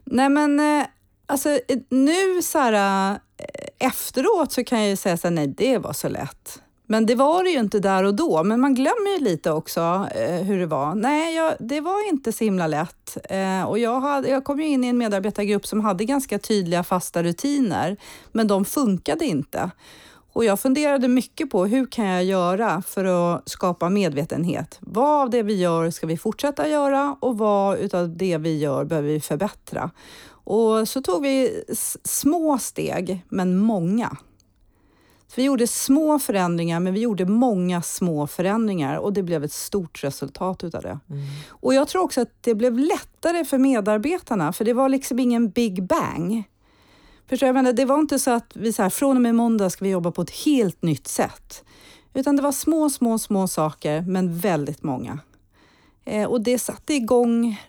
Nej 0.04 0.28
men 0.28 0.60
eh, 0.60 0.86
alltså 1.26 1.58
nu 1.88 2.42
så 2.42 2.58
här, 2.58 3.10
eh, 3.36 3.88
efteråt 3.88 4.52
så 4.52 4.64
kan 4.64 4.78
jag 4.78 4.88
ju 4.88 4.96
säga 4.96 5.16
så 5.16 5.26
här, 5.26 5.34
nej 5.34 5.46
det 5.46 5.78
var 5.78 5.92
så 5.92 6.08
lätt. 6.08 6.62
Men 6.90 7.06
det 7.06 7.14
var 7.14 7.44
det 7.44 7.50
ju 7.50 7.58
inte 7.58 7.80
där 7.80 8.04
och 8.04 8.14
då. 8.14 8.44
Men 8.44 8.60
man 8.60 8.74
glömmer 8.74 9.18
ju 9.18 9.24
lite 9.24 9.50
också 9.50 9.80
eh, 10.14 10.42
hur 10.42 10.58
det 10.58 10.66
var. 10.66 10.94
Nej, 10.94 11.34
jag, 11.34 11.54
det 11.58 11.80
var 11.80 12.08
inte 12.08 12.32
så 12.32 12.44
himla 12.44 12.66
lätt. 12.66 13.18
Eh, 13.24 13.62
och 13.62 13.78
jag, 13.78 14.00
hade, 14.00 14.28
jag 14.28 14.44
kom 14.44 14.60
ju 14.60 14.66
in 14.66 14.84
i 14.84 14.88
en 14.88 14.98
medarbetargrupp 14.98 15.66
som 15.66 15.80
hade 15.80 16.04
ganska 16.04 16.38
tydliga 16.38 16.84
fasta 16.84 17.22
rutiner, 17.22 17.96
men 18.32 18.46
de 18.46 18.64
funkade 18.64 19.24
inte. 19.24 19.70
Och 20.32 20.44
jag 20.44 20.60
funderade 20.60 21.08
mycket 21.08 21.50
på 21.50 21.66
hur 21.66 21.86
kan 21.86 22.06
jag 22.06 22.24
göra 22.24 22.82
för 22.86 23.04
att 23.04 23.48
skapa 23.48 23.88
medvetenhet? 23.88 24.78
Vad 24.80 25.22
av 25.22 25.30
det 25.30 25.42
vi 25.42 25.56
gör 25.56 25.90
ska 25.90 26.06
vi 26.06 26.16
fortsätta 26.16 26.68
göra 26.68 27.16
och 27.20 27.38
vad 27.38 27.78
utav 27.78 28.16
det 28.16 28.38
vi 28.38 28.58
gör 28.58 28.84
behöver 28.84 29.08
vi 29.08 29.20
förbättra? 29.20 29.90
Och 30.30 30.88
så 30.88 31.02
tog 31.02 31.22
vi 31.22 31.64
små 32.04 32.58
steg, 32.58 33.24
men 33.28 33.58
många. 33.58 34.16
Så 35.28 35.34
vi 35.36 35.42
gjorde 35.42 35.66
små 35.66 36.18
förändringar, 36.18 36.80
men 36.80 36.94
vi 36.94 37.00
gjorde 37.00 37.26
många 37.26 37.82
små 37.82 38.26
förändringar 38.26 38.96
och 38.96 39.12
det 39.12 39.22
blev 39.22 39.44
ett 39.44 39.52
stort 39.52 40.04
resultat 40.04 40.64
utav 40.64 40.82
det. 40.82 40.98
Mm. 41.10 41.22
Och 41.48 41.74
jag 41.74 41.88
tror 41.88 42.02
också 42.02 42.20
att 42.20 42.32
det 42.40 42.54
blev 42.54 42.78
lättare 42.78 43.44
för 43.44 43.58
medarbetarna, 43.58 44.52
för 44.52 44.64
det 44.64 44.72
var 44.72 44.88
liksom 44.88 45.18
ingen 45.18 45.50
big 45.50 45.86
bang. 45.86 46.44
Förstår 47.28 47.46
jag? 47.46 47.54
Menar, 47.54 47.72
det 47.72 47.84
var 47.84 47.98
inte 47.98 48.18
så 48.18 48.30
att 48.30 48.52
vi 48.54 48.72
så 48.72 48.82
här, 48.82 48.90
från 48.90 49.16
och 49.16 49.22
med 49.22 49.34
måndag 49.34 49.70
ska 49.70 49.84
vi 49.84 49.90
jobba 49.90 50.10
på 50.10 50.22
ett 50.22 50.30
helt 50.30 50.82
nytt 50.82 51.08
sätt. 51.08 51.64
Utan 52.14 52.36
det 52.36 52.42
var 52.42 52.52
små, 52.52 52.90
små, 52.90 53.18
små 53.18 53.48
saker, 53.48 54.00
men 54.00 54.38
väldigt 54.38 54.82
många. 54.82 55.18
Eh, 56.08 56.24
och 56.24 56.40
det 56.40 56.58
satte 56.58 56.94
igång, 56.94 57.60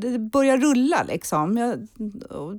det 0.00 0.18
började 0.18 0.62
rulla 0.62 1.02
liksom. 1.02 1.56
Jag, 1.56 1.88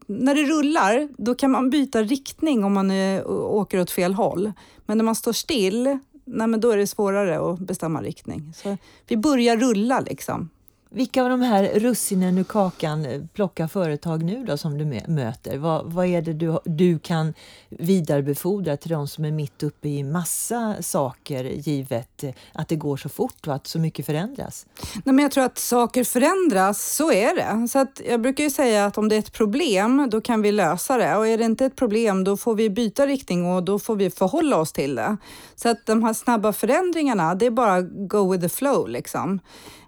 när 0.08 0.36
det 0.36 0.44
rullar, 0.44 1.08
då 1.18 1.36
kan 1.36 1.52
man 1.52 1.70
byta 1.70 2.04
riktning 2.04 2.64
om 2.64 2.74
man 2.74 2.92
är, 2.92 3.28
åker 3.32 3.80
åt 3.80 3.92
fel 3.92 4.14
håll. 4.14 4.52
Men 4.86 4.98
när 4.98 5.06
man 5.06 5.16
står 5.16 5.34
still, 5.34 5.98
nej, 6.26 6.48
men 6.48 6.60
då 6.60 6.72
är 6.72 6.78
det 6.78 6.88
svårare 6.88 7.52
att 7.52 7.60
bestämma 7.60 8.02
riktning. 8.02 8.54
Så 8.56 8.78
vi 9.08 9.18
börjar 9.18 9.58
rulla 9.58 10.00
liksom. 10.00 10.50
Vilka 10.96 11.24
av 11.24 11.30
de 11.30 11.42
här 11.42 11.80
russinen 11.80 12.38
ur 12.38 12.44
kakan 12.44 13.06
eh, 13.06 13.22
plockar 13.34 13.68
företag 13.68 14.24
nu 14.24 14.44
då 14.46 14.58
som 14.58 14.78
du 14.78 14.86
möter? 15.08 15.58
Vad, 15.58 15.94
vad 15.94 16.06
är 16.06 16.22
det 16.22 16.34
du, 16.34 16.60
du 16.66 17.00
kan 17.00 17.34
vidarebefordra 17.70 18.78
till 18.78 18.92
de 18.92 19.08
som 19.08 19.26
är 19.26 19.32
mitt 19.32 19.64
uppe 19.64 19.90
i 19.90 20.04
massa 20.04 20.76
saker 20.82 21.44
givet 21.44 22.24
eh, 22.24 22.34
att 22.54 22.68
det 22.68 22.76
går 22.76 22.98
så 22.98 23.10
fort 23.10 23.48
och 23.48 23.54
att 23.54 23.68
så 23.68 23.80
mycket 23.80 24.06
förändras? 24.06 24.66
Nej, 24.94 25.16
men 25.16 25.20
jag 25.20 25.32
tror 25.32 25.44
att 25.44 25.58
saker 25.58 26.04
förändras, 26.04 26.96
så 26.96 27.12
är 27.12 27.36
det. 27.36 27.68
Så 27.68 27.80
att 27.80 28.02
jag 28.10 28.22
brukar 28.22 28.44
ju 28.44 28.50
säga 28.50 28.86
att 28.86 28.98
om 28.98 29.10
det 29.10 29.16
är 29.16 29.20
ett 29.20 29.34
problem, 29.34 30.08
då 30.12 30.22
kan 30.22 30.42
vi 30.42 30.52
lösa 30.52 30.98
det. 30.98 31.16
Och 31.16 31.28
är 31.28 31.38
det 31.38 31.46
inte 31.46 31.66
ett 31.66 31.76
problem, 31.76 32.24
då 32.24 32.38
får 32.38 32.56
vi 32.56 32.70
byta 32.70 33.06
riktning 33.08 33.46
och 33.46 33.64
då 33.64 33.80
får 33.80 33.96
vi 33.96 34.10
förhålla 34.10 34.58
oss 34.58 34.72
till 34.72 34.96
det. 34.96 35.18
Så 35.56 35.70
att 35.70 35.86
de 35.86 36.04
här 36.04 36.14
snabba 36.14 36.54
förändringarna, 36.54 37.36
det 37.36 37.46
är 37.46 37.52
bara 37.52 37.82
go 37.82 38.32
with 38.32 38.44
the 38.44 38.50
flow 38.50 38.90
liksom. 38.90 39.40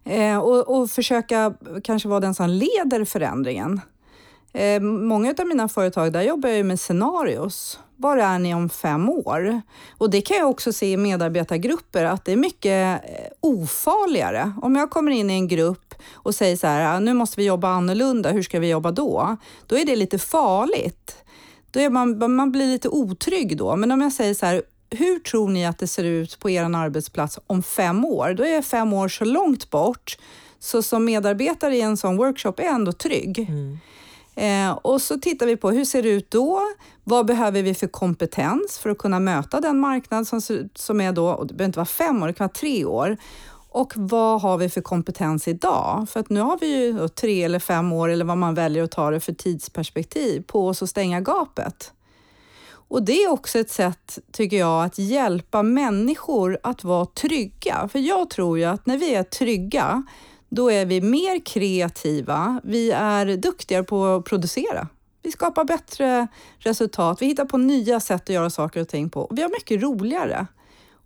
Eh, 0.06 0.38
och, 0.38 0.78
och, 0.78 0.90
försöka 0.90 1.54
kanske 1.84 2.10
vara 2.10 2.20
den 2.20 2.34
som 2.34 2.50
leder 2.50 3.06
förändringen. 3.06 3.82
Eh, 4.54 4.82
många 4.82 5.36
av 5.40 5.48
mina 5.48 5.70
företag, 5.70 6.14
där 6.14 6.22
jobbar 6.22 6.50
jag 6.50 6.66
med 6.66 6.80
scenarios. 6.80 7.80
Var 7.98 8.18
är 8.18 8.40
ni 8.40 8.56
om 8.56 8.70
fem 8.70 9.10
år? 9.10 9.62
Och 9.98 10.10
det 10.10 10.22
kan 10.22 10.38
jag 10.38 10.50
också 10.50 10.74
se 10.74 10.92
i 10.92 10.98
medarbetargrupper 10.98 12.06
att 12.06 12.26
det 12.26 12.32
är 12.32 12.38
mycket 12.38 13.04
eh, 13.04 13.32
ofarligare. 13.40 14.54
Om 14.62 14.76
jag 14.76 14.90
kommer 14.90 15.12
in 15.12 15.30
i 15.30 15.34
en 15.34 15.48
grupp 15.48 15.96
och 16.14 16.36
säger 16.36 16.58
så 16.58 16.68
här, 16.68 16.96
ah, 16.96 17.00
nu 17.00 17.14
måste 17.14 17.40
vi 17.40 17.46
jobba 17.46 17.70
annorlunda, 17.70 18.32
hur 18.32 18.44
ska 18.44 18.60
vi 18.60 18.70
jobba 18.70 18.92
då? 18.92 19.38
Då 19.68 19.78
är 19.78 19.86
det 19.86 19.96
lite 19.96 20.20
farligt. 20.20 21.16
Då 21.72 21.80
är 21.80 21.90
man, 21.90 22.36
man 22.36 22.52
blir 22.52 22.68
lite 22.68 22.90
otrygg 22.90 23.58
då. 23.58 23.76
Men 23.76 23.92
om 23.92 24.02
jag 24.02 24.14
säger 24.14 24.34
så 24.34 24.46
här, 24.46 24.62
hur 24.96 25.20
tror 25.20 25.50
ni 25.50 25.66
att 25.66 25.80
det 25.80 25.88
ser 25.88 26.04
ut 26.04 26.40
på 26.40 26.50
er 26.50 26.64
arbetsplats 26.64 27.40
om 27.48 27.64
fem 27.64 28.06
år? 28.06 28.34
Då 28.34 28.46
är 28.46 28.62
fem 28.62 28.94
år 28.94 29.08
så 29.08 29.26
långt 29.26 29.70
bort, 29.70 30.18
så 30.60 30.82
som 30.82 31.06
medarbetare 31.06 31.76
i 31.76 31.82
en 31.82 31.98
sån 31.98 32.18
workshop 32.18 32.54
är 32.58 32.64
jag 32.64 32.76
ändå 32.76 32.92
trygg. 32.92 33.40
Mm. 33.40 33.78
Eh, 34.36 34.78
och 34.78 35.02
så 35.02 35.20
tittar 35.20 35.46
vi 35.46 35.58
på 35.58 35.72
hur 35.72 35.86
ser 35.86 36.04
det 36.04 36.10
ut 36.10 36.32
då? 36.32 36.62
Vad 37.04 37.26
behöver 37.26 37.62
vi 37.62 37.74
för 37.74 37.88
kompetens 37.88 38.78
för 38.78 38.90
att 38.90 38.98
kunna 38.98 39.20
möta 39.20 39.62
den 39.62 39.80
marknad 39.80 40.28
som, 40.28 40.42
som 40.76 41.02
är 41.02 41.12
då, 41.12 41.30
och 41.30 41.48
det 41.48 41.54
behöver 41.54 41.70
inte 41.70 41.80
vara 41.80 41.86
fem 41.86 42.24
år, 42.24 42.28
det 42.28 42.34
kan 42.34 42.46
vara 42.48 42.54
tre 42.54 42.86
år. 42.86 43.18
Och 43.70 43.94
vad 43.96 44.42
har 44.42 44.58
vi 44.58 44.70
för 44.70 44.82
kompetens 44.82 45.48
idag? 45.48 46.08
För 46.10 46.20
att 46.20 46.30
nu 46.30 46.40
har 46.40 46.58
vi 46.60 46.68
ju 46.68 47.08
tre 47.08 47.44
eller 47.44 47.60
fem 47.60 47.92
år 47.92 48.10
eller 48.10 48.26
vad 48.26 48.38
man 48.38 48.54
väljer 48.54 48.84
att 48.84 48.92
ta 48.92 49.12
det 49.12 49.20
för 49.20 49.34
tidsperspektiv 49.34 50.44
på 50.48 50.68
oss 50.68 50.84
att 50.84 50.90
stänga 50.90 51.22
gapet. 51.22 51.92
Och 52.88 53.04
det 53.04 53.24
är 53.24 53.32
också 53.32 53.60
ett 53.60 53.72
sätt, 53.72 54.20
tycker 54.32 54.58
jag, 54.58 54.84
att 54.84 55.00
hjälpa 55.00 55.64
människor 55.64 56.60
att 56.64 56.84
vara 56.84 57.06
trygga. 57.06 57.88
För 57.92 58.00
jag 58.00 58.30
tror 58.30 58.58
ju 58.58 58.64
att 58.66 58.86
när 58.86 58.98
vi 58.98 59.16
är 59.16 59.24
trygga, 59.24 60.04
då 60.50 60.72
är 60.72 60.86
vi 60.86 61.02
mer 61.02 61.46
kreativa. 61.46 62.62
Vi 62.64 62.92
är 62.92 63.38
duktigare 63.38 63.84
på 63.84 64.06
att 64.06 64.26
producera. 64.26 64.88
Vi 65.24 65.32
skapar 65.32 65.64
bättre 65.64 66.28
resultat. 66.58 67.22
Vi 67.22 67.26
hittar 67.26 67.46
på 67.46 67.58
nya 67.58 68.00
sätt 68.00 68.22
att 68.22 68.30
göra 68.30 68.50
saker 68.50 68.82
och 68.82 68.88
ting 68.88 69.10
på. 69.10 69.22
Och 69.22 69.38
vi 69.38 69.42
har 69.42 69.50
mycket 69.50 69.82
roligare. 69.82 70.48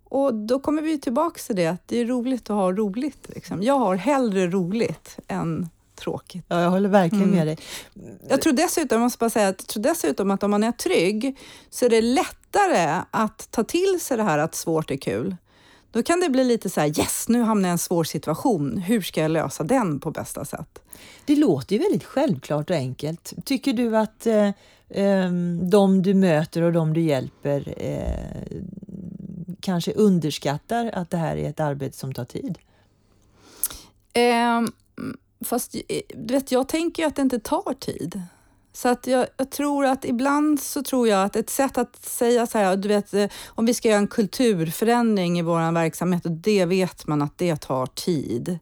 Och 0.04 0.34
då 0.34 0.58
kommer 0.58 0.82
vi 0.82 1.00
tillbaka 1.00 1.40
till 1.46 1.56
det 1.56 1.66
att 1.66 1.88
det 1.88 2.00
är 2.00 2.06
roligt 2.06 2.50
att 2.50 2.56
ha 2.56 2.72
roligt. 2.72 3.28
Liksom. 3.28 3.62
Jag 3.62 3.78
har 3.78 3.96
hellre 3.96 4.46
roligt 4.46 5.18
än 5.28 5.68
tråkigt. 6.00 6.44
Ja, 6.48 6.62
jag 6.62 6.70
håller 6.70 6.88
verkligen 6.88 7.24
mm. 7.24 7.36
med 7.36 7.46
dig. 7.46 7.58
Jag 8.28 8.42
tror 8.42 8.52
dessutom, 8.52 8.96
jag 8.96 9.02
måste 9.02 9.18
bara 9.18 9.30
säga, 9.30 9.46
jag 9.46 9.56
tror 9.56 9.82
dessutom 9.82 10.30
att 10.30 10.42
om 10.42 10.50
man 10.50 10.64
är 10.64 10.72
trygg 10.72 11.38
så 11.70 11.84
är 11.84 11.90
det 11.90 12.00
lättare 12.00 13.02
att 13.10 13.48
ta 13.50 13.64
till 13.64 14.00
sig 14.00 14.16
det 14.16 14.22
här 14.22 14.38
att 14.38 14.54
svårt 14.54 14.90
är 14.90 14.96
kul. 14.96 15.36
Då 15.92 16.02
kan 16.02 16.20
det 16.20 16.28
bli 16.28 16.44
lite 16.44 16.70
så 16.70 16.80
här, 16.80 17.00
yes, 17.00 17.28
nu 17.28 17.42
hamnar 17.42 17.68
jag 17.68 17.72
i 17.72 17.74
en 17.74 17.78
svår 17.78 18.04
situation. 18.04 18.78
Hur 18.78 19.00
ska 19.00 19.20
jag 19.20 19.30
lösa 19.30 19.64
den 19.64 20.00
på 20.00 20.10
bästa 20.10 20.44
sätt? 20.44 20.82
Det 21.24 21.36
låter 21.36 21.76
ju 21.76 21.82
väldigt 21.82 22.04
självklart 22.04 22.70
och 22.70 22.76
enkelt. 22.76 23.32
Tycker 23.44 23.72
du 23.72 23.96
att 23.96 24.26
eh, 24.26 24.50
ehm, 24.90 25.70
de 25.70 26.02
du 26.02 26.14
möter 26.14 26.62
och 26.62 26.72
de 26.72 26.92
du 26.92 27.00
hjälper 27.00 27.74
eh, 27.76 28.58
kanske 29.60 29.92
underskattar 29.92 30.90
att 30.94 31.10
det 31.10 31.16
här 31.16 31.36
är 31.36 31.48
ett 31.50 31.60
arbete 31.60 31.96
som 31.96 32.14
tar 32.14 32.24
tid? 32.24 32.58
Fast 35.44 35.74
eh, 35.74 36.00
du 36.14 36.34
vet, 36.34 36.52
jag 36.52 36.68
tänker 36.68 37.06
att 37.06 37.16
det 37.16 37.22
inte 37.22 37.38
tar 37.38 37.74
tid. 37.74 38.22
Så 38.72 38.88
att 38.88 39.06
jag, 39.06 39.26
jag, 39.36 39.50
tror 39.50 39.84
att 39.84 40.04
ibland 40.04 40.60
så 40.60 40.82
tror 40.82 41.08
jag 41.08 41.24
att 41.24 41.36
ett 41.36 41.50
sätt 41.50 41.78
att 41.78 42.04
säga 42.04 42.46
så 42.46 42.58
här, 42.58 42.76
du 42.76 42.88
vet, 42.88 43.14
eh, 43.14 43.26
om 43.48 43.66
vi 43.66 43.74
ska 43.74 43.88
göra 43.88 43.98
en 43.98 44.06
kulturförändring 44.06 45.38
i 45.38 45.42
vår 45.42 45.72
verksamhet 45.72 46.24
och 46.24 46.32
det 46.32 46.64
vet 46.64 47.06
man 47.06 47.22
att 47.22 47.38
det 47.38 47.56
tar 47.56 47.86
tid. 47.86 48.58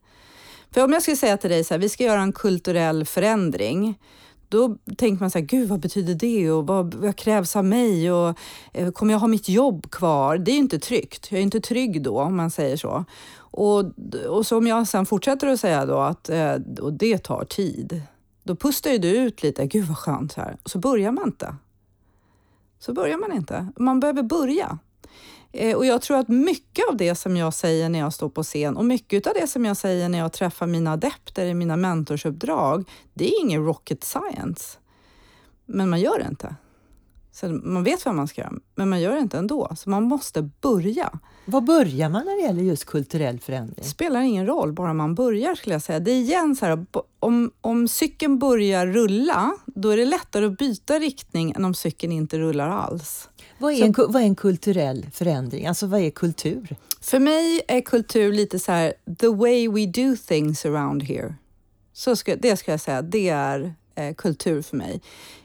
För 0.70 0.84
om 0.84 0.92
jag 0.92 1.02
skulle 1.02 1.16
säga 1.16 1.36
till 1.36 1.50
dig 1.50 1.64
så 1.64 1.74
här, 1.74 1.78
vi 1.78 1.88
ska 1.88 2.04
göra 2.04 2.20
en 2.20 2.32
kulturell 2.32 3.04
förändring, 3.04 3.98
då 4.48 4.76
tänker 4.96 5.20
man 5.20 5.30
så 5.30 5.38
här, 5.38 5.46
gud 5.46 5.68
vad 5.68 5.80
betyder 5.80 6.14
det 6.14 6.50
och 6.50 6.66
vad, 6.66 6.94
vad 6.94 7.16
krävs 7.16 7.56
av 7.56 7.64
mig 7.64 8.12
och 8.12 8.38
eh, 8.72 8.90
kommer 8.90 9.14
jag 9.14 9.18
ha 9.18 9.28
mitt 9.28 9.48
jobb 9.48 9.90
kvar? 9.90 10.38
Det 10.38 10.50
är 10.50 10.52
ju 10.52 10.58
inte 10.58 10.78
tryggt. 10.78 11.30
Jag 11.30 11.38
är 11.38 11.42
inte 11.42 11.60
trygg 11.60 12.02
då 12.02 12.20
om 12.20 12.36
man 12.36 12.50
säger 12.50 12.76
så. 12.76 13.04
Och, 13.50 13.84
och 14.28 14.46
som 14.46 14.66
jag 14.66 14.88
sen 14.88 15.06
fortsätter 15.06 15.46
att 15.46 15.60
säga 15.60 15.86
då 15.86 15.98
att 15.98 16.28
eh, 16.28 16.54
och 16.80 16.92
det 16.92 17.18
tar 17.18 17.44
tid 17.44 18.02
då 18.48 18.56
pustar 18.56 18.90
ju 18.90 18.98
du 18.98 19.08
ut 19.08 19.42
lite, 19.42 19.66
gud 19.66 19.84
vad 19.84 19.98
skönt, 19.98 20.34
här. 20.34 20.56
och 20.62 20.70
så 20.70 20.78
börjar 20.78 21.12
man 21.12 21.24
inte. 21.24 21.54
Så 22.78 22.92
börjar 22.92 23.18
man 23.18 23.32
inte. 23.32 23.68
Man 23.76 24.00
behöver 24.00 24.22
börja. 24.22 24.78
Eh, 25.52 25.76
och 25.76 25.86
jag 25.86 26.02
tror 26.02 26.16
att 26.16 26.28
mycket 26.28 26.84
av 26.90 26.96
det 26.96 27.14
som 27.14 27.36
jag 27.36 27.54
säger 27.54 27.88
när 27.88 27.98
jag 27.98 28.12
står 28.12 28.28
på 28.28 28.42
scen 28.42 28.76
och 28.76 28.84
mycket 28.84 29.26
av 29.26 29.32
det 29.40 29.46
som 29.46 29.64
jag 29.64 29.76
säger 29.76 30.08
när 30.08 30.18
jag 30.18 30.32
träffar 30.32 30.66
mina 30.66 30.92
adepter 30.92 31.46
i 31.46 31.54
mina 31.54 31.76
mentorsuppdrag, 31.76 32.88
det 33.14 33.28
är 33.28 33.40
ingen 33.40 33.64
rocket 33.64 34.04
science. 34.04 34.78
Men 35.66 35.90
man 35.90 36.00
gör 36.00 36.18
det 36.18 36.26
inte. 36.28 36.54
Så 37.40 37.48
man 37.48 37.84
vet 37.84 38.04
vad 38.04 38.14
man 38.14 38.28
ska 38.28 38.40
göra, 38.40 38.52
men 38.74 38.88
man 38.88 39.00
gör 39.00 39.14
det 39.14 39.20
inte 39.20 39.38
ändå. 39.38 39.72
Så 39.76 39.90
man 39.90 40.02
måste 40.02 40.42
börja. 40.42 41.18
Var 41.44 41.60
börjar 41.60 42.08
man 42.08 42.24
när 42.24 42.36
det 42.36 42.42
gäller 42.42 42.62
just 42.62 42.84
kulturell 42.84 43.40
förändring? 43.40 43.74
Det 43.76 43.88
spelar 43.88 44.20
ingen 44.20 44.46
roll, 44.46 44.72
bara 44.72 44.94
man 44.94 45.14
börjar 45.14 45.54
skulle 45.54 45.74
jag 45.74 45.82
säga. 45.82 46.00
Det 46.00 46.10
är 46.10 46.20
igen 46.20 46.56
så 46.56 46.66
här, 46.66 46.86
om, 47.20 47.50
om 47.60 47.88
cykeln 47.88 48.38
börjar 48.38 48.86
rulla, 48.86 49.52
då 49.66 49.90
är 49.90 49.96
det 49.96 50.06
lättare 50.06 50.46
att 50.46 50.58
byta 50.58 50.98
riktning 50.98 51.52
än 51.56 51.64
om 51.64 51.74
cykeln 51.74 52.12
inte 52.12 52.38
rullar 52.38 52.68
alls. 52.68 53.28
Vad 53.58 53.72
är, 53.72 53.84
en, 53.84 53.94
vad 53.96 54.22
är 54.22 54.26
en 54.26 54.36
kulturell 54.36 55.06
förändring? 55.12 55.66
Alltså 55.66 55.86
vad 55.86 56.00
är 56.00 56.10
kultur? 56.10 56.76
För 57.00 57.18
mig 57.18 57.62
är 57.68 57.80
kultur 57.80 58.32
lite 58.32 58.58
så 58.58 58.72
här, 58.72 58.92
the 59.18 59.28
way 59.28 59.68
we 59.68 59.86
do 59.86 60.16
things 60.16 60.66
around 60.66 61.02
here. 61.02 61.34
Så 61.92 62.16
ska, 62.16 62.36
det 62.36 62.56
ska 62.56 62.70
jag 62.70 62.80
säga, 62.80 63.02
det 63.02 63.28
är 63.28 63.74
eh, 63.94 64.14
kultur 64.14 64.62
för 64.62 64.76
mig. 64.76 65.00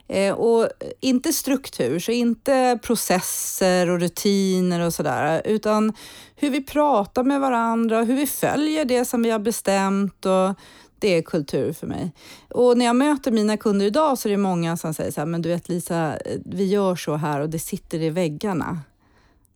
Eh, 0.08 0.34
och 0.34 0.70
inte 1.00 1.34
struktur, 1.34 2.00
så 2.00 2.12
inte 2.12 2.80
processer 2.84 3.90
och 3.90 4.00
rutiner 4.00 4.80
och 4.80 4.94
sådär, 4.94 5.42
utan 5.46 5.94
hur 6.36 6.50
vi 6.50 6.64
pratar 6.64 7.24
med 7.24 7.42
varandra, 7.42 8.04
hur 8.04 8.16
vi 8.16 8.28
följer 8.28 8.86
det 8.86 9.06
som 9.06 9.24
vi 9.24 9.30
har 9.30 9.40
bestämt 9.40 10.26
och 10.26 10.56
det 11.00 11.18
är 11.18 11.22
kultur 11.22 11.74
för 11.74 11.88
mig. 11.88 12.12
Och 12.50 12.78
när 12.78 12.86
jag 12.86 12.96
möter 12.96 13.32
mina 13.32 13.58
kunder 13.58 13.86
idag 13.86 14.18
så 14.18 14.28
är 14.28 14.32
det 14.32 14.38
många 14.38 14.78
som 14.78 14.94
säger 14.94 15.12
så 15.12 15.22
här, 15.22 15.26
men 15.26 15.42
du 15.42 15.50
vet 15.50 15.70
Lisa, 15.70 16.18
eh, 16.18 16.40
vi 16.46 16.66
gör 16.66 16.96
så 16.96 17.16
här 17.16 17.40
och 17.40 17.50
det 17.50 17.60
sitter 17.60 18.02
i 18.02 18.10
väggarna. 18.10 18.80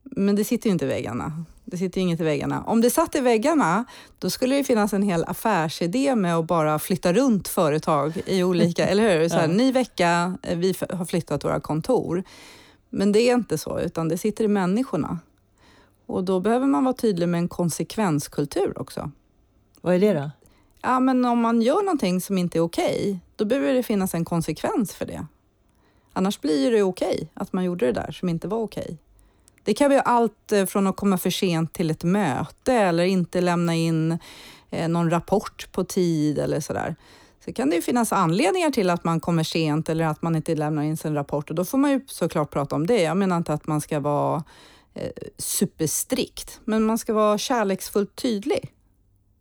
Men 0.03 0.35
det 0.35 0.43
sitter 0.43 0.67
ju 0.67 0.73
inte 0.73 0.85
i 0.85 0.87
väggarna. 0.87 1.45
Det 1.69 1.77
sitter 1.77 2.01
inget 2.01 2.19
i 2.19 2.23
väggarna. 2.23 2.63
Om 2.63 2.81
det 2.81 2.89
satt 2.89 3.15
i 3.15 3.19
väggarna, 3.19 3.85
då 4.19 4.29
skulle 4.29 4.55
det 4.55 4.63
finnas 4.63 4.93
en 4.93 5.01
hel 5.01 5.23
affärsidé 5.23 6.15
med 6.15 6.35
att 6.35 6.45
bara 6.45 6.79
flytta 6.79 7.13
runt 7.13 7.47
företag 7.47 8.21
i 8.25 8.43
olika, 8.43 8.87
eller 8.87 9.19
hur? 9.19 9.29
Så 9.29 9.35
här, 9.35 9.47
ja. 9.47 9.53
Ny 9.53 9.71
vecka, 9.71 10.37
eh, 10.43 10.57
vi 10.57 10.73
har 10.89 11.05
flyttat 11.05 11.45
våra 11.45 11.59
kontor. 11.59 12.23
Men 12.89 13.11
det 13.11 13.21
är 13.21 13.33
inte 13.33 13.57
så, 13.57 13.79
utan 13.79 14.07
det 14.07 14.17
sitter 14.17 14.43
i 14.43 14.47
människorna. 14.47 15.19
Och 16.05 16.23
då 16.23 16.39
behöver 16.39 16.67
man 16.67 16.83
vara 16.83 16.93
tydlig 16.93 17.29
med 17.29 17.37
en 17.37 17.47
konsekvenskultur 17.47 18.81
också. 18.81 19.11
Vad 19.81 19.95
är 19.95 19.99
det 19.99 20.13
då? 20.13 20.31
Ja, 20.81 20.99
men 20.99 21.25
om 21.25 21.39
man 21.39 21.61
gör 21.61 21.83
någonting 21.83 22.21
som 22.21 22.37
inte 22.37 22.57
är 22.57 22.61
okej, 22.61 22.99
okay, 22.99 23.17
då 23.35 23.45
behöver 23.45 23.73
det 23.73 23.83
finnas 23.83 24.13
en 24.13 24.25
konsekvens 24.25 24.93
för 24.93 25.05
det. 25.05 25.25
Annars 26.13 26.41
blir 26.41 26.71
det 26.71 26.83
okej 26.83 27.13
okay 27.13 27.27
att 27.33 27.53
man 27.53 27.63
gjorde 27.63 27.85
det 27.85 27.91
där 27.91 28.11
som 28.11 28.29
inte 28.29 28.47
var 28.47 28.57
okej. 28.57 28.83
Okay. 28.83 28.97
Det 29.67 29.73
kan 29.73 29.89
vara 29.89 30.01
allt 30.01 30.51
eh, 30.51 30.65
från 30.65 30.87
att 30.87 30.95
komma 30.95 31.17
för 31.17 31.29
sent 31.29 31.73
till 31.73 31.91
ett 31.91 32.03
möte 32.03 32.73
eller 32.73 33.03
inte 33.03 33.41
lämna 33.41 33.75
in 33.75 34.17
eh, 34.69 34.89
någon 34.89 35.09
rapport 35.09 35.71
på 35.71 35.83
tid 35.83 36.39
eller 36.39 36.59
sådär. 36.59 36.95
Så 37.45 37.53
kan 37.53 37.69
det 37.69 37.75
ju 37.75 37.81
finnas 37.81 38.13
anledningar 38.13 38.71
till 38.71 38.89
att 38.89 39.03
man 39.03 39.19
kommer 39.19 39.43
sent 39.43 39.89
eller 39.89 40.05
att 40.05 40.21
man 40.21 40.35
inte 40.35 40.55
lämnar 40.55 40.83
in 40.83 40.97
sin 40.97 41.13
rapport 41.13 41.49
och 41.49 41.55
då 41.55 41.65
får 41.65 41.77
man 41.77 41.91
ju 41.91 42.01
såklart 42.07 42.51
prata 42.51 42.75
om 42.75 42.87
det. 42.87 43.01
Jag 43.01 43.17
menar 43.17 43.37
inte 43.37 43.53
att 43.53 43.67
man 43.67 43.81
ska 43.81 43.99
vara 43.99 44.43
eh, 44.93 45.11
superstrikt, 45.37 46.59
men 46.65 46.83
man 46.83 46.97
ska 46.97 47.13
vara 47.13 47.37
kärleksfullt 47.37 48.15
tydlig. 48.15 48.73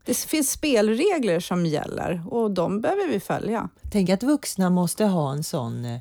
Det 0.04 0.16
finns 0.16 0.50
spelregler 0.50 1.40
som 1.40 1.66
gäller 1.66 2.22
och 2.30 2.50
de 2.50 2.80
behöver 2.80 3.08
vi 3.08 3.20
följa. 3.20 3.68
Tänk 3.92 4.10
att 4.10 4.22
vuxna 4.22 4.70
måste 4.70 5.04
ha 5.04 5.32
en 5.32 5.44
sån 5.44 6.00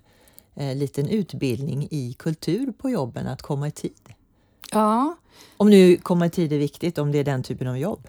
eh, 0.55 0.75
liten 0.75 1.09
utbildning 1.09 1.87
i 1.91 2.15
kultur 2.19 2.71
på 2.71 2.89
jobben, 2.89 3.27
att 3.27 3.41
komma 3.41 3.67
i 3.67 3.71
tid. 3.71 4.13
Ja. 4.71 5.15
Om 5.57 5.69
nu 5.69 5.97
komma 5.97 6.25
i 6.25 6.29
tid 6.29 6.53
är 6.53 6.57
viktigt, 6.57 6.97
om 6.97 7.11
det 7.11 7.19
är 7.19 7.23
den 7.23 7.43
typen 7.43 7.67
av 7.67 7.77
jobb. 7.77 8.07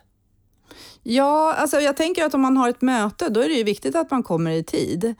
Ja, 1.03 1.55
alltså 1.55 1.81
jag 1.81 1.97
tänker 1.97 2.25
att 2.25 2.35
om 2.35 2.41
man 2.41 2.57
har 2.57 2.69
ett 2.69 2.83
möte, 2.83 3.29
då 3.29 3.41
är 3.41 3.49
det 3.49 3.55
ju 3.55 3.65
viktigt 3.65 3.97
att 3.97 4.11
man 4.11 4.23
kommer 4.23 4.50
i 4.50 4.62
tid. 4.62 5.15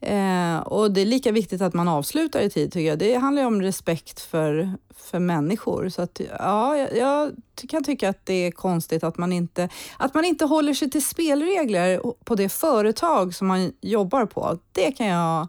Eh, 0.00 0.58
och 0.58 0.90
det 0.90 1.00
är 1.00 1.06
lika 1.06 1.32
viktigt 1.32 1.62
att 1.62 1.74
man 1.74 1.88
avslutar 1.88 2.40
i 2.40 2.50
tid 2.50 2.72
tycker 2.72 2.88
jag. 2.88 2.98
Det 2.98 3.14
handlar 3.14 3.42
ju 3.42 3.46
om 3.46 3.62
respekt 3.62 4.20
för, 4.20 4.72
för 4.96 5.18
människor. 5.18 5.88
Så 5.88 6.02
att, 6.02 6.20
ja, 6.38 6.76
jag, 6.76 6.96
jag 6.96 7.32
kan 7.68 7.84
tycka 7.84 8.08
att 8.08 8.26
det 8.26 8.34
är 8.34 8.50
konstigt 8.50 9.04
att 9.04 9.18
man, 9.18 9.32
inte, 9.32 9.68
att 9.96 10.14
man 10.14 10.24
inte 10.24 10.44
håller 10.44 10.74
sig 10.74 10.90
till 10.90 11.06
spelregler 11.06 12.00
på 12.24 12.34
det 12.34 12.48
företag 12.48 13.34
som 13.34 13.46
man 13.46 13.72
jobbar 13.80 14.26
på. 14.26 14.58
Det 14.72 14.92
kan 14.92 15.06
jag 15.06 15.48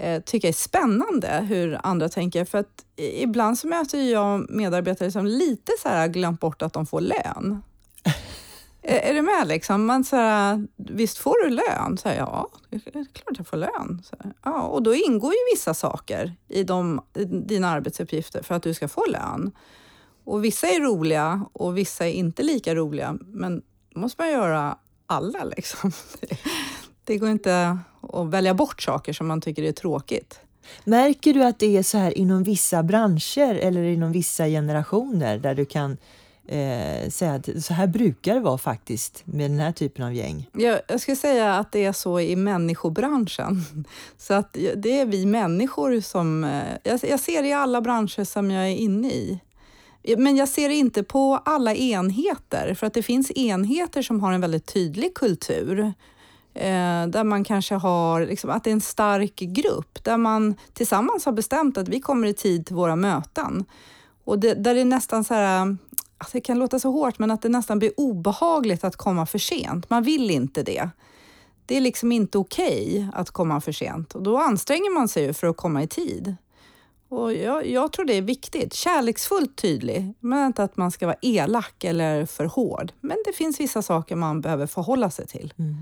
eh, 0.00 0.22
tycka 0.22 0.48
är 0.48 0.52
spännande 0.52 1.46
hur 1.48 1.80
andra 1.82 2.08
tänker. 2.08 2.44
För 2.44 2.58
att 2.58 2.84
ibland 2.96 3.58
så 3.58 3.68
möter 3.68 3.98
jag 3.98 4.50
medarbetare 4.50 5.10
som 5.10 5.26
lite 5.26 5.72
så 5.82 5.88
här 5.88 6.08
glömt 6.08 6.40
bort 6.40 6.62
att 6.62 6.72
de 6.72 6.86
får 6.86 7.00
lön. 7.00 7.62
Är, 8.82 9.14
du 9.14 9.22
med? 9.22 9.48
Liksom? 9.48 9.86
Man, 9.86 10.04
så 10.04 10.16
här, 10.16 10.66
visst 10.76 11.18
får 11.18 11.44
du 11.44 11.50
lön? 11.50 11.98
Så 11.98 12.08
här, 12.08 12.16
ja, 12.16 12.48
det 12.70 12.76
är 12.76 12.92
klart 12.92 13.38
jag 13.38 13.46
får 13.46 13.56
lön. 13.56 14.02
Så 14.04 14.16
här, 14.20 14.32
ja, 14.44 14.62
och 14.62 14.82
då 14.82 14.94
ingår 14.94 15.32
ju 15.32 15.38
vissa 15.54 15.74
saker 15.74 16.36
i 16.48 16.64
de, 16.64 17.00
dina 17.46 17.68
arbetsuppgifter 17.68 18.42
för 18.42 18.54
att 18.54 18.62
du 18.62 18.74
ska 18.74 18.88
få 18.88 19.06
lön. 19.06 19.52
Och 20.24 20.44
vissa 20.44 20.66
är 20.66 20.80
roliga 20.80 21.46
och 21.52 21.78
vissa 21.78 22.08
är 22.08 22.12
inte 22.12 22.42
lika 22.42 22.74
roliga. 22.74 23.18
Men 23.20 23.62
då 23.94 24.00
måste 24.00 24.22
man 24.22 24.32
göra 24.32 24.78
alla. 25.06 25.44
Liksom. 25.44 25.92
Det 27.10 27.18
går 27.18 27.30
inte 27.30 27.78
att 28.12 28.26
välja 28.26 28.54
bort 28.54 28.82
saker 28.82 29.12
som 29.12 29.26
man 29.26 29.40
tycker 29.40 29.62
är 29.62 29.72
tråkigt. 29.72 30.40
Märker 30.84 31.34
du 31.34 31.44
att 31.44 31.58
det 31.58 31.76
är 31.76 31.82
så 31.82 31.98
här 31.98 32.18
inom 32.18 32.42
vissa 32.42 32.82
branscher 32.82 33.54
eller 33.54 33.82
inom 33.82 34.12
vissa 34.12 34.46
generationer 34.46 35.38
där 35.38 35.54
du 35.54 35.64
kan 35.64 35.96
eh, 36.46 37.10
säga 37.10 37.34
att 37.34 37.64
så 37.64 37.74
här 37.74 37.86
brukar 37.86 38.34
det 38.34 38.40
vara 38.40 38.58
faktiskt 38.58 39.22
med 39.24 39.50
den 39.50 39.58
här 39.58 39.72
typen 39.72 40.04
av 40.04 40.14
gäng? 40.14 40.48
Jag, 40.52 40.80
jag 40.88 41.00
skulle 41.00 41.16
säga 41.16 41.54
att 41.54 41.72
det 41.72 41.84
är 41.84 41.92
så 41.92 42.20
i 42.20 42.36
människobranschen. 42.36 43.64
Så 44.18 44.34
att 44.34 44.56
det 44.76 45.00
är 45.00 45.06
vi 45.06 45.26
människor 45.26 46.00
som... 46.00 46.44
Eh, 46.44 46.62
jag, 46.82 47.00
jag 47.02 47.20
ser 47.20 47.42
det 47.42 47.48
i 47.48 47.52
alla 47.52 47.80
branscher 47.80 48.24
som 48.24 48.50
jag 48.50 48.64
är 48.64 48.76
inne 48.76 49.10
i. 49.10 49.40
Men 50.18 50.36
jag 50.36 50.48
ser 50.48 50.68
det 50.68 50.74
inte 50.74 51.02
på 51.02 51.42
alla 51.44 51.74
enheter, 51.74 52.74
för 52.74 52.86
att 52.86 52.94
det 52.94 53.02
finns 53.02 53.30
enheter 53.30 54.02
som 54.02 54.20
har 54.20 54.32
en 54.32 54.40
väldigt 54.40 54.66
tydlig 54.66 55.14
kultur. 55.14 55.92
Eh, 56.54 57.06
där 57.06 57.24
man 57.24 57.44
kanske 57.44 57.74
har, 57.74 58.26
liksom, 58.26 58.50
att 58.50 58.64
det 58.64 58.70
är 58.70 58.72
en 58.72 58.80
stark 58.80 59.36
grupp, 59.36 60.04
där 60.04 60.16
man 60.16 60.54
tillsammans 60.72 61.24
har 61.24 61.32
bestämt 61.32 61.78
att 61.78 61.88
vi 61.88 62.00
kommer 62.00 62.28
i 62.28 62.34
tid 62.34 62.66
till 62.66 62.76
våra 62.76 62.96
möten. 62.96 63.64
Och 64.24 64.38
det, 64.38 64.54
där 64.54 64.74
det 64.74 64.80
är 64.80 64.84
nästan 64.84 65.24
så 65.24 65.34
här, 65.34 65.76
alltså 66.18 66.32
det 66.32 66.40
kan 66.40 66.58
låta 66.58 66.78
så 66.78 66.90
hårt, 66.90 67.18
men 67.18 67.30
att 67.30 67.42
det 67.42 67.48
nästan 67.48 67.78
blir 67.78 67.92
obehagligt 67.96 68.84
att 68.84 68.96
komma 68.96 69.26
för 69.26 69.38
sent. 69.38 69.90
Man 69.90 70.02
vill 70.02 70.30
inte 70.30 70.62
det. 70.62 70.90
Det 71.66 71.76
är 71.76 71.80
liksom 71.80 72.12
inte 72.12 72.38
okej 72.38 72.88
okay 72.88 73.20
att 73.20 73.30
komma 73.30 73.60
för 73.60 73.72
sent 73.72 74.14
och 74.14 74.22
då 74.22 74.38
anstränger 74.38 74.94
man 74.94 75.08
sig 75.08 75.24
ju 75.24 75.32
för 75.32 75.46
att 75.46 75.56
komma 75.56 75.82
i 75.82 75.86
tid. 75.86 76.36
Och 77.10 77.32
jag, 77.32 77.66
jag, 77.66 77.92
tror 77.92 78.04
det 78.04 78.14
är 78.14 78.22
viktigt. 78.22 78.74
Kärleksfullt 78.74 79.56
tydlig, 79.56 80.14
men 80.20 80.46
inte 80.46 80.62
att 80.62 80.76
man 80.76 80.90
ska 80.90 81.06
vara 81.06 81.16
elak 81.22 81.84
eller 81.84 82.26
för 82.26 82.44
hård. 82.44 82.92
Men 83.00 83.16
det 83.26 83.32
finns 83.32 83.60
vissa 83.60 83.82
saker 83.82 84.16
man 84.16 84.40
behöver 84.40 84.66
förhålla 84.66 85.10
sig 85.10 85.26
till. 85.26 85.54
Mm. 85.58 85.76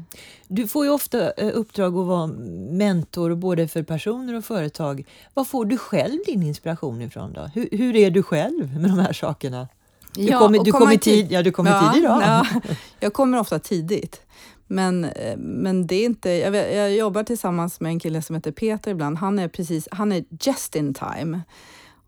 Du 0.48 0.68
får 0.68 0.84
ju 0.84 0.90
ofta 0.90 1.30
eh, 1.30 1.50
uppdrag 1.54 1.96
att 1.98 2.06
vara 2.06 2.26
mentor 2.70 3.34
både 3.34 3.68
för 3.68 3.82
personer 3.82 4.34
och 4.34 4.44
företag. 4.44 5.04
Var 5.34 5.44
får 5.44 5.64
du 5.64 5.78
själv 5.78 6.18
din 6.26 6.42
inspiration 6.42 7.02
ifrån? 7.02 7.32
då? 7.32 7.50
Hur, 7.54 7.68
hur 7.72 7.96
är 7.96 8.10
du 8.10 8.22
själv 8.22 8.80
med 8.80 8.90
de 8.90 8.98
här 8.98 9.12
sakerna? 9.12 9.68
Du 10.14 10.22
ja, 10.22 10.38
kommer, 10.38 10.64
du 10.64 10.72
kommer 10.72 10.96
tid, 10.96 11.32
ja, 11.32 11.42
du 11.42 11.52
kommer 11.52 11.70
ja, 11.70 11.92
tid 11.92 12.02
idag. 12.02 12.22
Ja, 12.22 12.46
jag 13.00 13.12
kommer 13.12 13.40
ofta 13.40 13.58
tidigt. 13.58 14.20
Men, 14.68 15.04
eh, 15.04 15.36
men 15.36 15.86
det 15.86 15.94
är 15.94 16.04
inte... 16.04 16.30
Jag, 16.30 16.50
vet, 16.50 16.76
jag 16.76 16.94
jobbar 16.94 17.22
tillsammans 17.22 17.80
med 17.80 17.90
en 17.90 18.00
kille 18.00 18.22
som 18.22 18.36
heter 18.36 18.52
Peter 18.52 18.90
ibland. 18.90 19.18
Han 19.18 19.38
är, 19.38 19.48
precis, 19.48 19.88
han 19.90 20.12
är 20.12 20.24
just 20.30 20.76
in 20.76 20.94
time. 20.94 21.40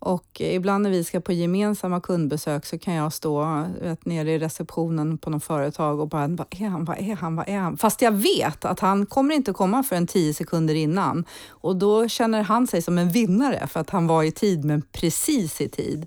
Och 0.03 0.41
ibland 0.41 0.83
när 0.83 0.91
vi 0.91 1.05
ska 1.05 1.21
på 1.21 1.33
gemensamma 1.33 2.01
kundbesök 2.01 2.67
så 2.67 2.79
kan 2.79 2.95
jag 2.95 3.13
stå 3.13 3.67
vet, 3.83 4.05
nere 4.05 4.31
i 4.33 4.39
receptionen 4.39 5.19
på 5.19 5.31
något 5.31 5.45
företag 5.45 6.01
och 6.01 6.09
bara, 6.09 6.29
vad 6.29 6.47
är 6.51 6.69
han, 6.69 6.85
vad 6.85 6.99
är 6.99 7.15
han, 7.15 7.37
vad 7.37 7.49
är 7.49 7.59
han? 7.59 7.77
Fast 7.77 8.03
jag 8.03 8.13
vet 8.13 8.65
att 8.65 8.81
han 8.81 9.07
kommer 9.07 9.35
inte 9.35 9.53
komma 9.53 9.83
förrän 9.83 10.07
tio 10.07 10.35
sekunder 10.35 10.75
innan. 10.75 11.25
Och 11.49 11.77
då 11.77 12.09
känner 12.09 12.43
han 12.43 12.67
sig 12.67 12.83
som 12.83 12.99
en 12.99 13.09
vinnare 13.09 13.67
för 13.67 13.81
att 13.81 13.91
han 13.91 14.07
var 14.07 14.23
i 14.23 14.33
tid, 14.33 14.65
men 14.65 14.83
precis 14.93 15.61
i 15.61 15.69
tid. 15.69 16.07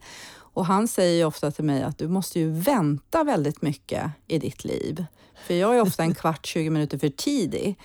Och 0.53 0.65
han 0.65 0.87
säger 0.87 1.25
ofta 1.25 1.51
till 1.51 1.63
mig 1.63 1.83
att 1.83 1.97
du 1.97 2.07
måste 2.07 2.39
ju 2.39 2.51
vänta 2.51 3.23
väldigt 3.23 3.61
mycket 3.61 4.11
i 4.27 4.39
ditt 4.39 4.65
liv. 4.65 5.05
För 5.47 5.53
jag 5.53 5.77
är 5.77 5.81
ofta 5.81 6.03
en 6.03 6.15
kvart, 6.15 6.45
20 6.45 6.69
minuter 6.69 6.97
för 6.97 7.09
tidig. 7.09 7.79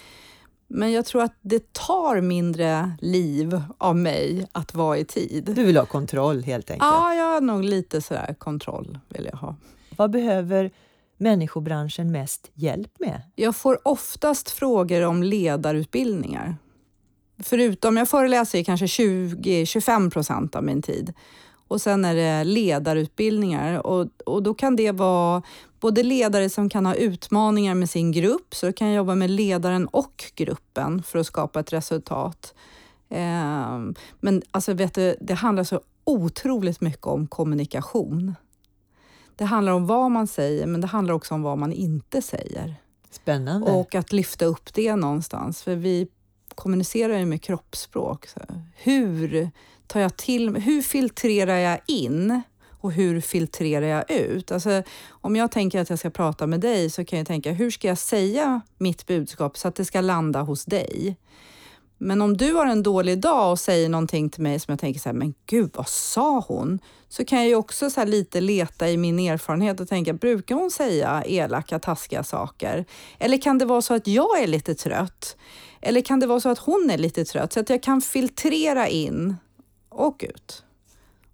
Men 0.66 0.92
jag 0.92 1.06
tror 1.06 1.22
att 1.22 1.34
det 1.40 1.72
tar 1.72 2.20
mindre 2.20 2.92
liv 3.00 3.60
av 3.78 3.96
mig 3.96 4.46
att 4.52 4.74
vara 4.74 4.98
i 4.98 5.04
tid. 5.04 5.44
Du 5.44 5.64
vill 5.64 5.76
ha 5.76 5.86
kontroll 5.86 6.42
helt 6.42 6.70
enkelt? 6.70 6.90
Ja, 6.90 7.14
jag 7.14 7.24
har 7.24 7.40
nog 7.40 7.64
lite 7.64 8.00
sådär 8.02 8.34
kontroll 8.38 8.98
vill 9.08 9.28
jag 9.32 9.38
ha. 9.38 9.56
Vad 9.96 10.10
behöver 10.10 10.70
människobranschen 11.16 12.12
mest 12.12 12.50
hjälp 12.54 13.00
med? 13.00 13.22
Jag 13.34 13.56
får 13.56 13.88
oftast 13.88 14.50
frågor 14.50 15.02
om 15.02 15.22
ledarutbildningar. 15.22 16.56
Förutom, 17.42 17.96
jag 17.96 18.08
föreläser 18.08 18.64
kanske 18.64 18.86
20-25 18.86 20.10
procent 20.10 20.56
av 20.56 20.64
min 20.64 20.82
tid. 20.82 21.12
Och 21.68 21.80
sen 21.80 22.04
är 22.04 22.14
det 22.14 22.44
ledarutbildningar 22.44 23.86
och, 23.86 24.06
och 24.26 24.42
då 24.42 24.54
kan 24.54 24.76
det 24.76 24.92
vara 24.92 25.42
både 25.80 26.02
ledare 26.02 26.50
som 26.50 26.68
kan 26.68 26.86
ha 26.86 26.94
utmaningar 26.94 27.74
med 27.74 27.90
sin 27.90 28.12
grupp, 28.12 28.54
så 28.54 28.72
kan 28.72 28.92
jobba 28.92 29.14
med 29.14 29.30
ledaren 29.30 29.86
och 29.86 30.24
gruppen 30.34 31.02
för 31.02 31.18
att 31.18 31.26
skapa 31.26 31.60
ett 31.60 31.72
resultat. 31.72 32.54
Eh, 33.08 33.78
men 34.20 34.42
alltså 34.50 34.72
vet 34.72 34.94
du, 34.94 35.16
det 35.20 35.34
handlar 35.34 35.64
så 35.64 35.80
otroligt 36.04 36.80
mycket 36.80 37.06
om 37.06 37.26
kommunikation. 37.26 38.34
Det 39.36 39.44
handlar 39.44 39.72
om 39.72 39.86
vad 39.86 40.10
man 40.10 40.26
säger, 40.26 40.66
men 40.66 40.80
det 40.80 40.86
handlar 40.86 41.14
också 41.14 41.34
om 41.34 41.42
vad 41.42 41.58
man 41.58 41.72
inte 41.72 42.22
säger. 42.22 42.74
Spännande. 43.10 43.72
Och 43.72 43.94
att 43.94 44.12
lyfta 44.12 44.44
upp 44.44 44.74
det 44.74 44.96
någonstans, 44.96 45.62
för 45.62 45.74
vi 45.76 46.08
kommunicerar 46.54 47.18
ju 47.18 47.26
med 47.26 47.42
kroppsspråk. 47.42 48.26
Så 48.26 48.40
hur 48.76 49.50
tar 49.88 50.00
jag 50.00 50.16
till 50.16 50.56
Hur 50.56 50.82
filtrerar 50.82 51.56
jag 51.56 51.78
in 51.86 52.42
och 52.80 52.92
hur 52.92 53.20
filtrerar 53.20 53.86
jag 53.86 54.10
ut? 54.10 54.52
Alltså, 54.52 54.82
om 55.08 55.36
jag 55.36 55.50
tänker 55.50 55.80
att 55.80 55.90
jag 55.90 55.98
ska 55.98 56.10
prata 56.10 56.46
med 56.46 56.60
dig 56.60 56.90
så 56.90 57.04
kan 57.04 57.18
jag 57.18 57.26
tänka, 57.26 57.52
hur 57.52 57.70
ska 57.70 57.88
jag 57.88 57.98
säga 57.98 58.60
mitt 58.78 59.06
budskap 59.06 59.58
så 59.58 59.68
att 59.68 59.74
det 59.74 59.84
ska 59.84 60.00
landa 60.00 60.42
hos 60.42 60.64
dig? 60.64 61.16
Men 62.00 62.22
om 62.22 62.36
du 62.36 62.52
har 62.52 62.66
en 62.66 62.82
dålig 62.82 63.18
dag 63.20 63.50
och 63.50 63.58
säger 63.58 63.88
någonting 63.88 64.30
till 64.30 64.42
mig 64.42 64.60
som 64.60 64.72
jag 64.72 64.78
tänker 64.78 65.00
så 65.00 65.08
här, 65.08 65.16
men 65.16 65.34
gud, 65.46 65.70
vad 65.74 65.88
sa 65.88 66.44
hon? 66.48 66.78
Så 67.08 67.24
kan 67.24 67.38
jag 67.38 67.48
ju 67.48 67.54
också 67.54 67.90
så 67.90 68.04
lite 68.04 68.40
leta 68.40 68.88
i 68.88 68.96
min 68.96 69.18
erfarenhet 69.18 69.80
och 69.80 69.88
tänka, 69.88 70.12
brukar 70.12 70.54
hon 70.54 70.70
säga 70.70 71.22
elaka, 71.26 71.78
taskiga 71.78 72.24
saker? 72.24 72.84
Eller 73.18 73.38
kan 73.38 73.58
det 73.58 73.64
vara 73.64 73.82
så 73.82 73.94
att 73.94 74.06
jag 74.06 74.42
är 74.42 74.46
lite 74.46 74.74
trött? 74.74 75.36
Eller 75.80 76.00
kan 76.00 76.20
det 76.20 76.26
vara 76.26 76.40
så 76.40 76.48
att 76.48 76.58
hon 76.58 76.90
är 76.90 76.98
lite 76.98 77.24
trött? 77.24 77.52
Så 77.52 77.60
att 77.60 77.70
jag 77.70 77.82
kan 77.82 78.00
filtrera 78.00 78.88
in 78.88 79.36
och 79.88 80.24
ut. 80.28 80.64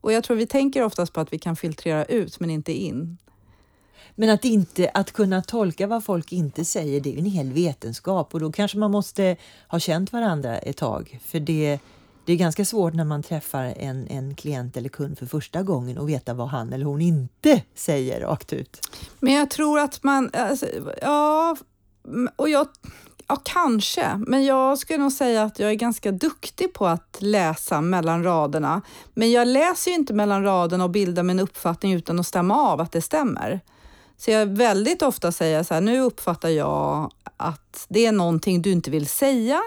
Och 0.01 0.13
jag 0.13 0.25
tror 0.25 0.37
vi 0.37 0.47
tänker 0.47 0.83
oftast 0.83 1.13
på 1.13 1.21
att 1.21 1.33
vi 1.33 1.39
kan 1.39 1.57
filtrera 1.57 2.05
ut 2.05 2.41
men 2.41 2.51
inte 2.51 2.73
in. 2.73 3.19
Men 4.15 4.31
att, 4.31 4.45
inte, 4.45 4.91
att 4.95 5.13
kunna 5.13 5.43
tolka 5.43 5.87
vad 5.87 6.05
folk 6.05 6.33
inte 6.33 6.65
säger, 6.65 7.01
det 7.01 7.15
är 7.15 7.19
en 7.19 7.25
hel 7.25 7.53
vetenskap 7.53 8.35
och 8.35 8.41
då 8.41 8.53
kanske 8.53 8.79
man 8.79 8.91
måste 8.91 9.37
ha 9.69 9.79
känt 9.79 10.13
varandra 10.13 10.59
ett 10.59 10.77
tag. 10.77 11.21
För 11.25 11.41
det, 11.41 11.79
det 12.25 12.33
är 12.33 12.37
ganska 12.37 12.65
svårt 12.65 12.95
när 12.95 13.05
man 13.05 13.23
träffar 13.23 13.65
en, 13.65 14.07
en 14.09 14.35
klient 14.35 14.77
eller 14.77 14.89
kund 14.89 15.19
för 15.19 15.27
första 15.27 15.63
gången 15.63 15.99
och 15.99 16.09
veta 16.09 16.35
vad 16.35 16.49
han 16.49 16.73
eller 16.73 16.85
hon 16.85 17.01
inte 17.01 17.63
säger 17.75 18.21
rakt 18.21 18.53
ut. 18.53 18.81
Men 19.21 19.33
jag 19.33 19.51
tror 19.51 19.79
att 19.79 20.03
man... 20.03 20.31
Alltså, 20.33 20.67
ja, 21.03 21.57
och 22.37 22.49
jag 22.49 22.67
Ja, 23.29 23.41
kanske. 23.45 24.21
Men 24.27 24.45
jag 24.45 24.79
skulle 24.79 24.99
nog 24.99 25.13
säga 25.13 25.43
att 25.43 25.59
jag 25.59 25.71
är 25.71 25.75
ganska 25.75 26.13
duktig 26.13 26.73
på 26.73 26.87
att 26.87 27.17
läsa 27.19 27.81
mellan 27.81 28.25
raderna. 28.25 28.83
Men 29.15 29.33
jag 29.33 29.49
läser 29.49 29.91
ju 29.91 29.97
inte 29.97 30.15
mellan 30.15 30.43
raderna 30.43 30.85
och 30.85 30.91
bildar 30.91 31.23
min 31.23 31.41
uppfattning 31.41 31.93
utan 31.93 32.21
att 32.21 32.27
stämma 32.27 32.57
av 32.57 32.81
att 32.81 32.93
det 32.93 33.03
stämmer. 33.03 33.61
Så 34.17 34.31
jag 34.31 34.47
väldigt 34.47 35.03
ofta 35.03 35.33
säger 35.33 35.63
så 35.63 35.75
här, 35.75 35.81
nu 35.81 36.01
uppfattar 36.01 36.49
jag 36.49 37.11
att 37.37 37.87
det 37.89 38.07
är 38.07 38.13
någonting 38.13 38.63
du 38.63 38.73
inte 38.73 38.91
vill 38.91 39.07
säga 39.07 39.61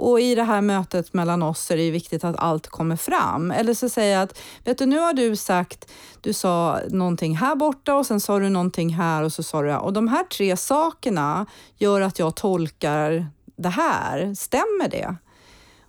och 0.00 0.20
i 0.20 0.34
det 0.34 0.42
här 0.42 0.60
mötet 0.60 1.12
mellan 1.12 1.42
oss 1.42 1.70
är 1.70 1.76
det 1.76 1.90
viktigt 1.90 2.24
att 2.24 2.36
allt 2.38 2.66
kommer 2.66 2.96
fram. 2.96 3.50
Eller 3.50 3.74
så 3.74 3.88
säger 3.88 4.14
jag 4.14 4.22
att, 4.22 4.38
vet 4.64 4.78
du, 4.78 4.86
nu 4.86 4.98
har 4.98 5.12
du 5.12 5.36
sagt, 5.36 5.90
du 6.20 6.32
sa 6.32 6.80
någonting 6.88 7.36
här 7.36 7.54
borta 7.54 7.94
och 7.94 8.06
sen 8.06 8.20
sa 8.20 8.38
du 8.38 8.48
någonting 8.48 8.94
här 8.94 9.22
och 9.22 9.32
så 9.32 9.42
sa 9.42 9.62
du 9.62 9.74
och 9.74 9.92
de 9.92 10.08
här 10.08 10.24
tre 10.24 10.56
sakerna 10.56 11.46
gör 11.76 12.00
att 12.00 12.18
jag 12.18 12.36
tolkar 12.36 13.26
det 13.56 13.68
här. 13.68 14.34
Stämmer 14.34 14.88
det? 14.88 15.16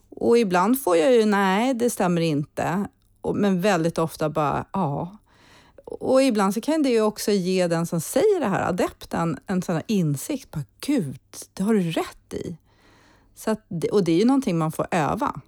Och 0.10 0.38
ibland 0.38 0.84
får 0.84 0.98
jag 0.98 1.14
ju 1.14 1.26
nej, 1.26 1.74
det 1.74 1.90
stämmer 1.90 2.22
inte. 2.22 2.86
Men 3.34 3.62
väldigt 3.62 3.98
ofta 3.98 4.30
bara 4.30 4.66
ja. 4.74 5.18
Och 5.86 6.24
ibland 6.24 6.54
så 6.54 6.62
kan 6.62 6.84
det 6.84 6.90
ju 6.90 7.02
också 7.02 7.32
ge 7.32 7.68
den 7.68 7.86
som 7.86 8.02
säger 8.02 8.40
det 8.40 8.48
här, 8.48 8.70
adepten, 8.70 9.40
en 9.48 9.62
sån 9.62 9.76
här 9.76 9.84
insikt. 9.88 10.52
Bara, 10.52 10.64
Gud, 10.80 11.20
det 11.54 11.64
har 11.64 11.74
du 11.74 11.92
rätt 11.92 12.34
i. 12.34 12.58
Så 13.36 13.52
att, 13.52 13.68
och 13.92 14.04
det 14.04 14.12
är 14.12 14.18
ju 14.18 14.26
någonting 14.26 14.58
man 14.58 14.72
får 14.72 14.88
öva. 14.92 15.42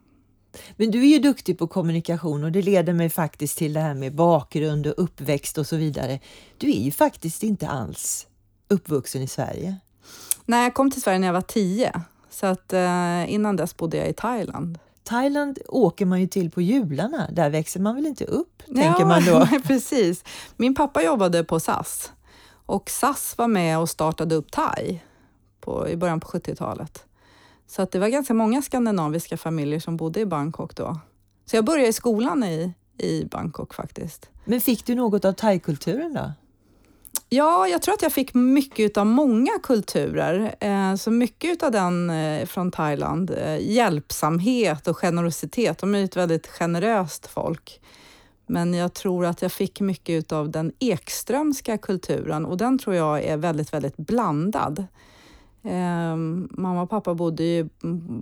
Men 0.76 0.92
du 0.92 1.02
är 1.02 1.08
ju 1.08 1.20
duktig 1.20 1.58
på 1.58 1.68
kommunikation 1.68 2.44
och 2.44 2.52
det 2.52 2.62
leder 2.62 2.94
mig 2.94 3.10
faktiskt 3.10 3.58
till 3.58 3.74
det 3.74 3.80
här 3.80 3.94
med 3.94 4.16
bakgrund 4.16 4.88
och 4.88 4.94
uppväxt 4.98 5.58
och 5.58 5.68
så 5.68 5.76
vidare. 5.76 6.20
Du 6.58 6.70
är 6.70 6.80
ju 6.80 6.92
faktiskt 6.92 7.44
inte 7.44 7.68
alls 7.68 8.28
uppvuxen 8.68 9.22
i 9.22 9.28
Sverige. 9.28 9.76
Nej, 10.46 10.64
jag 10.64 10.74
kom 10.74 10.92
till 10.92 11.02
Sverige 11.02 11.20
när 11.20 11.28
jag 11.28 11.34
var 11.34 11.42
tio. 11.42 12.02
Så 12.30 12.46
att 12.46 12.74
eh, 12.74 13.34
innan 13.34 13.56
dess 13.56 13.78
bodde 13.78 13.98
jag 13.98 14.10
i 14.10 14.14
Thailand. 14.14 14.80
Thailand 15.04 15.60
åker 15.68 16.06
man 16.06 16.22
ju 16.22 16.28
till 16.28 16.52
på 16.52 16.62
jularna. 16.62 17.30
Där 17.32 17.50
växer 17.50 17.80
man 17.80 17.96
väl 17.96 18.06
inte 18.06 18.26
upp, 18.26 18.64
ja, 18.66 18.82
tänker 18.82 19.06
man 19.06 19.26
då? 19.26 19.48
precis. 19.68 20.24
Min 20.58 20.76
pappa 20.76 21.04
jobbade 21.04 21.44
på 21.44 21.60
SAS 21.60 22.12
Och 22.66 22.90
SAS 22.90 23.38
var 23.38 23.48
med 23.48 23.80
och 23.80 23.90
startade 23.90 24.36
upp 24.36 24.52
Thai 24.52 25.00
på, 25.62 25.90
i 25.90 25.98
början 25.98 26.20
på 26.20 26.28
70-talet. 26.28 27.06
Så 27.68 27.82
att 27.82 27.92
det 27.92 28.00
var 28.00 28.08
ganska 28.08 28.34
många 28.34 28.62
skandinaviska 28.62 29.38
familjer 29.38 29.80
som 29.80 29.98
bodde 29.98 30.20
i 30.20 30.26
Bangkok 30.26 30.76
då. 30.76 31.00
Så 31.46 31.56
jag 31.56 31.66
började 31.66 31.90
i 31.90 31.94
skolan 31.94 32.44
i, 32.44 32.74
i 32.98 33.26
Bangkok 33.26 33.74
faktiskt. 33.74 34.30
Men 34.46 34.62
fick 34.62 34.86
du 34.86 34.96
något 34.96 35.26
av 35.26 35.34
thaikulturen 35.34 36.14
då? 36.14 36.32
Ja, 37.30 37.68
jag 37.68 37.82
tror 37.82 37.94
att 37.94 38.02
jag 38.02 38.14
fick 38.14 38.34
mycket 38.34 38.98
av 38.98 39.06
många 39.06 39.52
kulturer. 39.64 40.56
Eh, 40.60 40.96
så 40.96 41.12
mycket 41.12 41.64
av 41.64 41.72
den 41.72 42.10
eh, 42.10 42.46
från 42.46 42.72
Thailand. 42.72 43.32
Eh, 43.32 43.72
hjälpsamhet 43.72 44.88
och 44.88 44.98
generositet. 44.98 45.78
De 45.78 45.96
är 45.96 46.04
ett 46.04 46.18
väldigt 46.18 46.48
generöst 46.48 47.28
folk. 47.28 47.82
Men 48.46 48.74
jag 48.74 48.94
tror 48.94 49.26
att 49.26 49.42
jag 49.42 49.52
fick 49.52 49.80
mycket 49.80 50.32
av 50.32 50.50
den 50.50 50.72
ekströmska 50.80 51.78
kulturen 51.78 52.46
och 52.46 52.58
den 52.58 52.80
tror 52.80 52.96
jag 52.96 53.24
är 53.24 53.38
väldigt, 53.38 53.74
väldigt 53.74 53.98
blandad. 53.98 54.86
Eh, 55.66 56.16
mamma 56.50 56.82
och 56.82 56.90
pappa 56.90 57.14
bodde 57.14 57.44
ju 57.44 57.70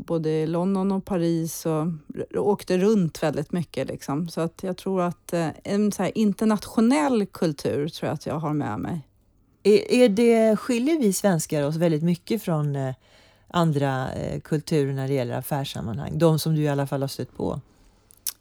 både 0.05 0.29
i 0.29 0.47
London 0.47 0.91
och 0.91 1.05
Paris 1.05 1.65
och 1.65 1.87
åkte 2.35 2.77
runt 2.77 3.23
väldigt 3.23 3.51
mycket. 3.51 3.87
Liksom. 3.87 4.29
Så 4.29 4.41
att 4.41 4.63
jag 4.63 4.77
tror 4.77 5.01
att 5.01 5.33
eh, 5.33 5.47
en 5.63 5.91
så 5.91 6.05
internationell 6.05 7.25
kultur 7.25 7.87
tror 7.87 8.07
jag 8.07 8.13
att 8.13 8.25
jag 8.25 8.39
har 8.39 8.53
med 8.53 8.79
mig. 8.79 9.07
Är, 9.63 9.91
är 9.91 10.09
det, 10.09 10.55
skiljer 10.55 10.99
vi 10.99 11.13
svenskar 11.13 11.63
oss 11.63 11.75
väldigt 11.75 12.03
mycket 12.03 12.43
från 12.43 12.75
eh, 12.75 12.95
andra 13.47 14.13
eh, 14.13 14.39
kulturer 14.39 14.93
när 14.93 15.07
det 15.07 15.13
gäller 15.13 15.37
affärssammanhang? 15.37 16.17
De 16.17 16.39
som 16.39 16.55
du 16.55 16.61
i 16.61 16.69
alla 16.69 16.87
fall 16.87 17.01
har 17.01 17.07
stött 17.07 17.37
på? 17.37 17.61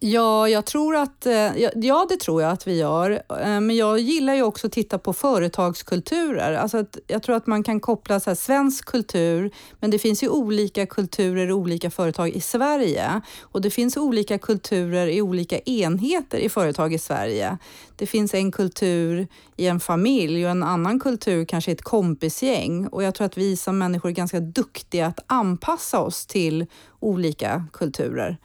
Ja, 0.02 0.48
jag 0.48 0.66
tror 0.66 0.96
att, 0.96 1.26
eh, 1.26 1.56
ja, 1.74 2.06
det 2.08 2.16
tror 2.16 2.42
jag 2.42 2.50
att 2.50 2.66
vi 2.66 2.78
gör. 2.78 3.10
Eh, 3.10 3.60
men 3.60 3.76
jag 3.76 3.98
gillar 3.98 4.34
ju 4.34 4.42
också 4.42 4.66
att 4.66 4.72
titta 4.72 4.98
på 4.98 5.12
företagskulturer. 5.12 6.52
Alltså 6.52 6.78
att 6.78 6.98
jag 7.06 7.22
tror 7.22 7.36
att 7.36 7.46
man 7.46 7.62
kan 7.62 7.80
koppla 7.80 8.20
så 8.20 8.30
här, 8.30 8.34
svensk 8.34 8.84
kultur, 8.84 9.50
men 9.80 9.90
det 9.90 9.98
finns 9.98 10.22
ju 10.22 10.28
olika 10.28 10.86
kulturer 10.86 11.48
i 11.48 11.52
olika 11.52 11.90
företag 11.90 12.28
i 12.28 12.40
Sverige. 12.40 13.20
Och 13.42 13.60
det 13.60 13.70
finns 13.70 13.96
olika 13.96 14.38
kulturer 14.38 15.06
i 15.06 15.22
olika 15.22 15.58
enheter 15.58 16.38
i 16.38 16.48
företag 16.48 16.92
i 16.92 16.98
Sverige. 16.98 17.58
Det 17.96 18.06
finns 18.06 18.34
en 18.34 18.52
kultur 18.52 19.28
i 19.56 19.66
en 19.66 19.80
familj 19.80 20.44
och 20.44 20.50
en 20.50 20.62
annan 20.62 21.00
kultur 21.00 21.44
kanske 21.44 21.70
i 21.70 21.74
ett 21.74 21.82
kompisgäng. 21.82 22.86
Och 22.86 23.02
jag 23.02 23.14
tror 23.14 23.24
att 23.24 23.38
vi 23.38 23.56
som 23.56 23.78
människor 23.78 24.08
är 24.08 24.14
ganska 24.14 24.40
duktiga 24.40 25.06
att 25.06 25.20
anpassa 25.26 26.00
oss 26.00 26.26
till 26.26 26.66
olika 27.00 27.64
kulturer. 27.72 28.38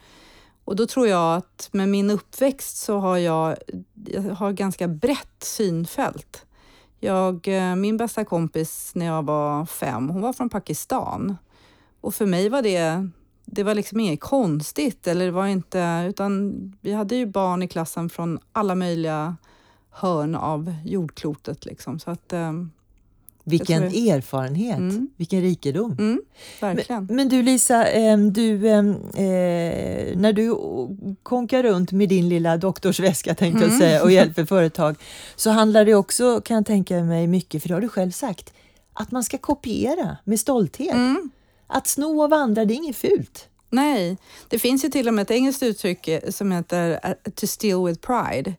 Och 0.66 0.76
då 0.76 0.86
tror 0.86 1.08
jag 1.08 1.36
att 1.36 1.68
med 1.72 1.88
min 1.88 2.10
uppväxt 2.10 2.76
så 2.76 2.98
har 2.98 3.16
jag, 3.18 3.56
jag 4.04 4.22
har 4.22 4.52
ganska 4.52 4.88
brett 4.88 5.42
synfält. 5.42 6.46
Jag, 7.00 7.48
eh, 7.48 7.76
min 7.76 7.96
bästa 7.96 8.24
kompis 8.24 8.92
när 8.94 9.06
jag 9.06 9.22
var 9.22 9.66
fem, 9.66 10.08
hon 10.08 10.22
var 10.22 10.32
från 10.32 10.50
Pakistan. 10.50 11.36
Och 12.00 12.14
för 12.14 12.26
mig 12.26 12.48
var 12.48 12.62
det, 12.62 13.08
det 13.44 13.62
var 13.62 13.74
liksom 13.74 14.00
inget 14.00 14.20
konstigt, 14.20 15.06
eller 15.06 15.24
det 15.24 15.30
var 15.30 15.46
inte, 15.46 16.06
utan 16.08 16.52
vi 16.80 16.92
hade 16.92 17.16
ju 17.16 17.26
barn 17.26 17.62
i 17.62 17.68
klassen 17.68 18.08
från 18.08 18.38
alla 18.52 18.74
möjliga 18.74 19.36
hörn 19.90 20.34
av 20.34 20.74
jordklotet. 20.84 21.66
Liksom. 21.66 21.98
Så 21.98 22.10
att, 22.10 22.32
eh, 22.32 22.52
vilken 23.48 23.82
erfarenhet, 23.82 24.78
mm. 24.78 25.10
vilken 25.16 25.40
rikedom. 25.40 25.92
Mm, 25.98 26.20
verkligen. 26.60 27.06
Men, 27.06 27.16
men, 27.16 27.28
du 27.28 27.42
Lisa, 27.42 27.84
du, 28.16 28.68
eh, 28.68 28.84
när 30.16 30.32
du 30.32 30.56
konkar 31.22 31.62
runt 31.62 31.92
med 31.92 32.08
din 32.08 32.28
lilla 32.28 32.56
doktorsväska 32.56 33.34
tänkte 33.34 33.64
mm. 33.64 33.70
jag 33.70 33.78
säga, 33.78 34.02
och 34.02 34.10
hjälper 34.12 34.44
företag 34.44 34.96
så 35.36 35.50
handlar 35.50 35.84
det 35.84 35.94
också, 35.94 36.40
kan 36.40 36.54
jag 36.54 36.66
tänka 36.66 37.04
mig, 37.04 37.26
mycket, 37.26 37.62
för 37.62 37.68
det 37.68 37.74
har 37.74 37.80
du 37.80 37.88
själv 37.88 38.10
sagt, 38.10 38.52
att 38.92 39.10
man 39.10 39.24
ska 39.24 39.38
kopiera 39.38 40.16
med 40.24 40.40
stolthet. 40.40 40.94
Mm. 40.94 41.30
Att 41.66 41.86
sno 41.86 42.22
av 42.22 42.32
andra, 42.32 42.64
det 42.64 42.74
är 42.74 42.76
inget 42.76 42.96
fult. 42.96 43.48
Nej, 43.70 44.16
det 44.48 44.58
finns 44.58 44.84
ju 44.84 44.88
till 44.88 45.08
och 45.08 45.14
med 45.14 45.22
ett 45.22 45.30
engelskt 45.30 45.62
uttryck 45.62 46.08
som 46.28 46.52
heter 46.52 46.90
uh, 46.90 47.32
to 47.34 47.46
steal 47.46 47.86
with 47.86 48.00
pride. 48.00 48.54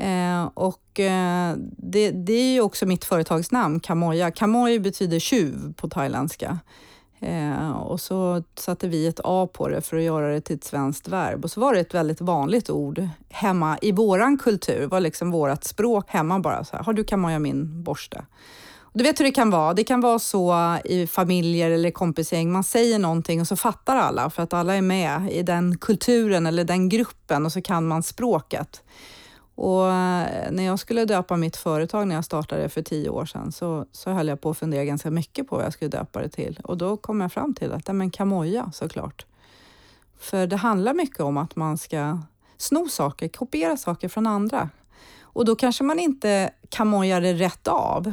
Eh, 0.00 0.50
och 0.54 1.00
eh, 1.00 1.54
det, 1.76 2.10
det, 2.10 2.32
är 2.32 2.52
ju 2.52 2.60
också 2.60 2.86
mitt 2.86 3.04
företagsnamn, 3.04 3.80
Kamoja. 3.80 4.30
Kamoj 4.30 4.78
betyder 4.78 5.18
tjuv 5.18 5.72
på 5.76 5.88
thailändska. 5.88 6.58
Eh, 7.20 7.70
och 7.70 8.00
så 8.00 8.42
satte 8.54 8.88
vi 8.88 9.06
ett 9.06 9.20
A 9.24 9.48
på 9.52 9.68
det 9.68 9.80
för 9.80 9.96
att 9.96 10.02
göra 10.02 10.32
det 10.32 10.40
till 10.40 10.56
ett 10.56 10.64
svenskt 10.64 11.08
verb. 11.08 11.44
Och 11.44 11.50
så 11.50 11.60
var 11.60 11.74
det 11.74 11.80
ett 11.80 11.94
väldigt 11.94 12.20
vanligt 12.20 12.70
ord 12.70 13.08
hemma 13.28 13.78
i 13.82 13.92
våran 13.92 14.38
kultur, 14.38 14.86
var 14.86 15.00
liksom 15.00 15.30
vårt 15.30 15.64
språk 15.64 16.10
hemma 16.10 16.38
bara. 16.38 16.64
Så 16.64 16.76
här, 16.76 16.84
Har 16.84 16.92
du 16.92 17.04
kamoja 17.04 17.38
min 17.38 17.82
borste? 17.82 18.24
Och 18.92 18.98
du 18.98 19.04
vet 19.04 19.20
hur 19.20 19.24
det 19.24 19.30
kan 19.30 19.50
vara. 19.50 19.74
Det 19.74 19.84
kan 19.84 20.00
vara 20.00 20.18
så 20.18 20.76
i 20.84 21.06
familjer 21.06 21.70
eller 21.70 21.90
kompisgäng. 21.90 22.52
Man 22.52 22.64
säger 22.64 22.98
någonting 22.98 23.40
och 23.40 23.46
så 23.46 23.56
fattar 23.56 23.96
alla 23.96 24.30
för 24.30 24.42
att 24.42 24.52
alla 24.52 24.74
är 24.74 24.82
med 24.82 25.32
i 25.32 25.42
den 25.42 25.78
kulturen 25.78 26.46
eller 26.46 26.64
den 26.64 26.88
gruppen 26.88 27.46
och 27.46 27.52
så 27.52 27.62
kan 27.62 27.86
man 27.86 28.02
språket. 28.02 28.82
Och 29.62 29.86
eh, 29.86 30.52
när 30.52 30.62
jag 30.62 30.78
skulle 30.78 31.04
döpa 31.04 31.36
mitt 31.36 31.56
företag 31.56 32.08
när 32.08 32.14
jag 32.14 32.24
startade 32.24 32.68
för 32.68 32.82
tio 32.82 33.08
år 33.08 33.24
sedan 33.24 33.52
så, 33.52 33.86
så 33.92 34.10
höll 34.10 34.28
jag 34.28 34.40
på 34.40 34.50
att 34.50 34.58
fundera 34.58 34.84
ganska 34.84 35.10
mycket 35.10 35.48
på 35.48 35.56
vad 35.56 35.64
jag 35.64 35.72
skulle 35.72 35.88
döpa 35.88 36.20
det 36.20 36.28
till. 36.28 36.60
Och 36.64 36.78
då 36.78 36.96
kom 36.96 37.20
jag 37.20 37.32
fram 37.32 37.54
till 37.54 37.72
att, 37.72 37.82
ja 37.86 37.92
men 37.92 38.10
Kamoja 38.10 38.70
såklart. 38.74 39.26
För 40.18 40.46
det 40.46 40.56
handlar 40.56 40.94
mycket 40.94 41.20
om 41.20 41.36
att 41.36 41.56
man 41.56 41.78
ska 41.78 42.18
sno 42.56 42.88
saker, 42.88 43.28
kopiera 43.28 43.76
saker 43.76 44.08
från 44.08 44.26
andra. 44.26 44.68
Och 45.22 45.44
då 45.44 45.56
kanske 45.56 45.84
man 45.84 45.98
inte 45.98 46.50
kamojar 46.68 47.20
det 47.20 47.34
rätt 47.34 47.68
av. 47.68 48.12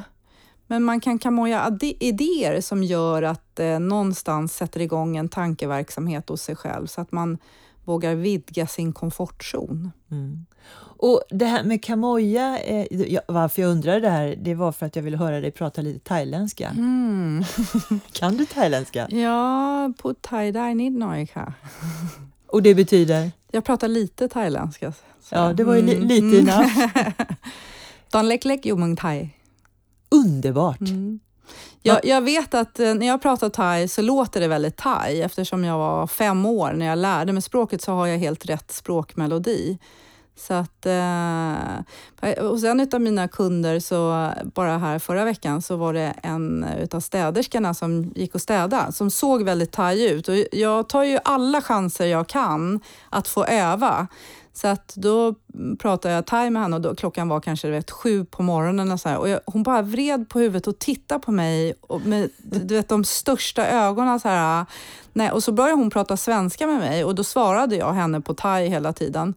Men 0.67 0.83
man 0.83 0.99
kan 1.01 1.19
kamoja 1.19 1.77
idéer 1.81 2.61
som 2.61 2.83
gör 2.83 3.23
att 3.23 3.59
eh, 3.59 3.79
någonstans 3.79 4.55
sätter 4.55 4.81
igång 4.81 5.17
en 5.17 5.29
tankeverksamhet 5.29 6.29
hos 6.29 6.41
sig 6.41 6.55
själv 6.55 6.87
så 6.87 7.01
att 7.01 7.11
man 7.11 7.37
vågar 7.83 8.15
vidga 8.15 8.67
sin 8.67 8.93
komfortzon. 8.93 9.91
Mm. 10.11 10.45
Och 10.99 11.21
det 11.29 11.45
här 11.45 11.63
med 11.63 11.83
kamoja, 11.83 12.59
eh, 12.59 13.19
varför 13.27 13.61
jag 13.61 13.71
undrade 13.71 13.99
det 13.99 14.09
här, 14.09 14.35
det 14.37 14.55
var 14.55 14.71
för 14.71 14.85
att 14.85 14.95
jag 14.95 15.03
ville 15.03 15.17
höra 15.17 15.41
dig 15.41 15.51
prata 15.51 15.81
lite 15.81 15.99
thailändska. 15.99 16.69
Mm. 16.69 17.43
kan 18.11 18.37
du 18.37 18.45
thailändska? 18.45 19.07
Ja, 19.09 19.93
på 19.97 20.13
thai 20.13 20.51
dai 20.51 20.75
nid 20.75 21.03
Och 22.47 22.63
det 22.63 22.75
betyder? 22.75 23.31
Jag 23.51 23.63
pratar 23.63 23.87
lite 23.87 24.27
thailändska. 24.27 24.93
Så. 25.21 25.35
Ja, 25.35 25.53
det 25.53 25.63
var 25.63 25.75
ju 25.75 25.81
li 25.81 25.95
mm. 25.95 26.07
lite 26.07 26.37
mm. 26.37 26.49
enough. 26.49 26.91
Don 28.11 28.27
lek 28.27 28.45
lek 28.45 28.65
mung 28.65 28.95
thai. 28.95 29.29
Underbart! 30.09 30.79
Mm. 30.79 31.19
Jag, 31.81 32.05
jag, 32.05 32.21
vet 32.21 32.53
att 32.53 32.79
eh, 32.79 32.93
när 32.93 33.07
jag 33.07 33.21
pratar 33.21 33.49
thai 33.49 33.87
så 33.87 34.01
låter 34.01 34.39
det 34.39 34.47
väldigt 34.47 34.77
thai. 34.77 35.21
Eftersom 35.21 35.63
jag 35.63 35.77
var 35.77 36.07
fem 36.07 36.45
år 36.45 36.73
när 36.73 36.85
jag 36.85 36.97
lärde 36.97 37.33
mig 37.33 37.41
språket 37.41 37.81
så 37.81 37.91
har 37.91 38.07
jag 38.07 38.17
helt 38.17 38.45
rätt 38.45 38.71
språkmelodi. 38.71 39.77
Så 40.37 40.53
att, 40.53 40.85
eh, 40.85 42.43
och 42.43 42.49
hos 42.49 42.63
en 42.63 43.03
mina 43.03 43.27
kunder, 43.27 43.79
så 43.79 44.31
bara 44.53 44.77
här 44.77 44.99
förra 44.99 45.25
veckan, 45.25 45.61
så 45.61 45.75
var 45.75 45.93
det 45.93 46.13
en 46.23 46.65
utav 46.81 46.99
städerskorna 46.99 47.73
som 47.73 48.11
gick 48.15 48.35
och 48.35 48.41
städade, 48.41 48.91
som 48.91 49.11
såg 49.11 49.43
väldigt 49.43 49.71
thai 49.71 50.09
ut. 50.09 50.27
Och 50.27 50.35
jag 50.51 50.89
tar 50.89 51.03
ju 51.03 51.19
alla 51.23 51.61
chanser 51.61 52.05
jag 52.05 52.27
kan 52.27 52.79
att 53.09 53.27
få 53.27 53.45
öva. 53.45 54.07
Så 54.53 54.67
att 54.67 54.93
då 54.95 55.35
pratade 55.79 56.13
jag 56.13 56.25
thai 56.25 56.49
med 56.49 56.61
henne 56.61 56.75
och 56.75 56.81
då, 56.81 56.95
klockan 56.95 57.27
var 57.27 57.39
kanske 57.39 57.69
vet, 57.69 57.91
sju 57.91 58.25
på 58.25 58.43
morgonen. 58.43 58.91
Och 58.91 58.99
så 58.99 59.09
här, 59.09 59.17
och 59.17 59.29
jag, 59.29 59.39
hon 59.45 59.63
bara 59.63 59.81
vred 59.81 60.29
på 60.29 60.39
huvudet 60.39 60.67
och 60.67 60.79
tittade 60.79 61.21
på 61.21 61.31
mig 61.31 61.73
och 61.81 62.01
med 62.01 62.29
du 62.43 62.75
vet, 62.75 62.89
de 62.89 63.03
största 63.03 63.67
ögonen. 63.67 64.19
Så 64.19 64.27
här, 64.27 64.65
nej, 65.13 65.31
och 65.31 65.43
så 65.43 65.51
började 65.51 65.75
hon 65.75 65.89
prata 65.89 66.17
svenska 66.17 66.67
med 66.67 66.79
mig 66.79 67.03
och 67.03 67.15
då 67.15 67.23
svarade 67.23 67.75
jag 67.75 67.93
henne 67.93 68.21
på 68.21 68.33
thai 68.33 68.67
hela 68.67 68.93
tiden. 68.93 69.33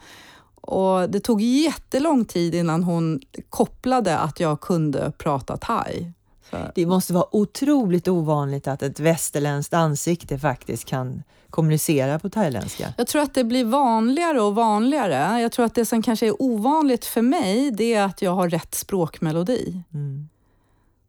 Och 0.61 1.11
Det 1.11 1.21
tog 1.21 1.41
jättelång 1.41 2.25
tid 2.25 2.55
innan 2.55 2.83
hon 2.83 3.21
kopplade 3.51 4.19
att 4.19 4.41
jag 4.41 4.61
kunde 4.61 5.13
prata 5.19 5.57
thai. 5.57 6.13
Så. 6.51 6.57
Det 6.75 6.87
måste 6.87 7.13
vara 7.13 7.37
otroligt 7.37 8.09
ovanligt 8.09 8.69
att 8.69 8.83
ett 8.83 9.01
västerländskt 9.01 9.75
ansikte 9.75 10.39
faktiskt 10.39 10.85
kan 10.85 11.23
kommunicera 11.51 12.19
på 12.19 12.31
thailändska. 12.31 12.95
Jag 12.97 13.07
tror 13.07 13.23
att 13.23 13.35
det 13.35 13.45
blir 13.45 13.65
vanligare 13.65 14.41
och 14.41 14.55
vanligare. 14.55 15.41
Jag 15.41 15.53
tror 15.53 15.67
att 15.67 15.75
det 15.75 15.85
som 15.85 16.03
kanske 16.03 16.27
är 16.27 16.43
ovanligt 16.43 17.05
för 17.05 17.23
mig, 17.23 17.71
det 17.71 17.95
är 17.95 18.05
att 18.05 18.23
jag 18.23 18.35
har 18.35 18.49
rätt 18.49 18.75
språkmelodi. 18.75 19.83
Mm. 19.95 20.29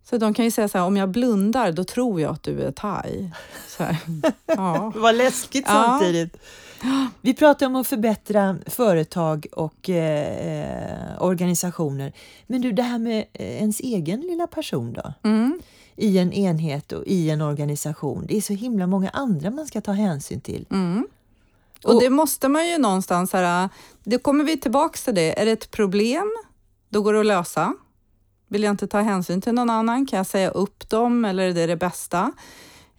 Så 0.09 0.17
de 0.17 0.33
kan 0.33 0.45
ju 0.45 0.51
säga 0.51 0.67
så 0.67 0.77
här, 0.77 0.85
om 0.85 0.97
jag 0.97 1.09
blundar, 1.09 1.71
då 1.71 1.83
tror 1.83 2.21
jag 2.21 2.31
att 2.31 2.43
du 2.43 2.61
är 2.61 2.71
thai. 2.71 3.31
Så 3.67 3.83
här. 3.83 3.97
Ja. 4.45 4.93
Vad 4.95 5.15
läskigt 5.15 5.67
samtidigt. 5.67 6.37
Vi 7.21 7.33
pratar 7.33 7.65
om 7.65 7.75
att 7.75 7.87
förbättra 7.87 8.57
företag 8.65 9.47
och 9.51 9.89
eh, 9.89 11.23
organisationer. 11.23 12.13
Men 12.47 12.61
du, 12.61 12.71
det 12.71 12.83
här 12.83 12.99
med 12.99 13.25
eh, 13.33 13.57
ens 13.57 13.79
egen 13.79 14.21
lilla 14.21 14.47
person 14.47 14.93
då? 14.93 15.13
Mm. 15.23 15.59
I 15.95 16.17
en 16.17 16.33
enhet 16.33 16.91
och 16.91 17.03
i 17.05 17.29
en 17.29 17.41
organisation. 17.41 18.25
Det 18.27 18.37
är 18.37 18.41
så 18.41 18.53
himla 18.53 18.87
många 18.87 19.09
andra 19.09 19.49
man 19.49 19.67
ska 19.67 19.81
ta 19.81 19.91
hänsyn 19.91 20.41
till. 20.41 20.65
Mm. 20.71 21.07
Och, 21.83 21.93
och 21.93 22.01
det 22.01 22.09
måste 22.09 22.47
man 22.47 22.67
ju 22.67 22.77
någonstans, 22.77 23.33
här, 23.33 23.69
det 24.03 24.17
kommer 24.17 24.43
vi 24.43 24.57
tillbaks 24.57 25.03
till 25.03 25.15
det. 25.15 25.41
Är 25.41 25.45
det 25.45 25.51
ett 25.51 25.71
problem, 25.71 26.37
då 26.89 27.01
går 27.01 27.13
det 27.13 27.19
att 27.19 27.25
lösa. 27.25 27.73
Vill 28.47 28.63
jag 28.63 28.71
inte 28.71 28.87
ta 28.87 28.99
hänsyn 28.99 29.41
till 29.41 29.53
någon 29.53 29.69
annan? 29.69 30.05
Kan 30.05 30.17
jag 30.17 30.27
säga 30.27 30.49
upp 30.49 30.89
dem 30.89 31.25
eller 31.25 31.43
är 31.43 31.53
det 31.53 31.67
det 31.67 31.75
bästa? 31.75 32.31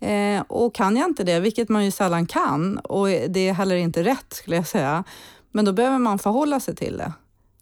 Eh, 0.03 0.43
och 0.49 0.75
kan 0.75 0.97
jag 0.97 1.09
inte 1.09 1.25
det, 1.25 1.41
vilket 1.41 1.69
man 1.69 1.85
ju 1.85 1.91
sällan 1.91 2.27
kan, 2.27 2.79
och 2.79 3.07
det 3.07 3.49
är 3.49 3.53
heller 3.53 3.77
inte 3.77 4.05
rätt 4.05 4.33
skulle 4.33 4.57
jag 4.57 4.67
säga, 4.67 5.05
men 5.51 5.65
då 5.65 5.73
behöver 5.73 5.99
man 5.99 6.19
förhålla 6.19 6.61
sig 6.61 6.77
till 6.77 6.97
det. 6.97 7.13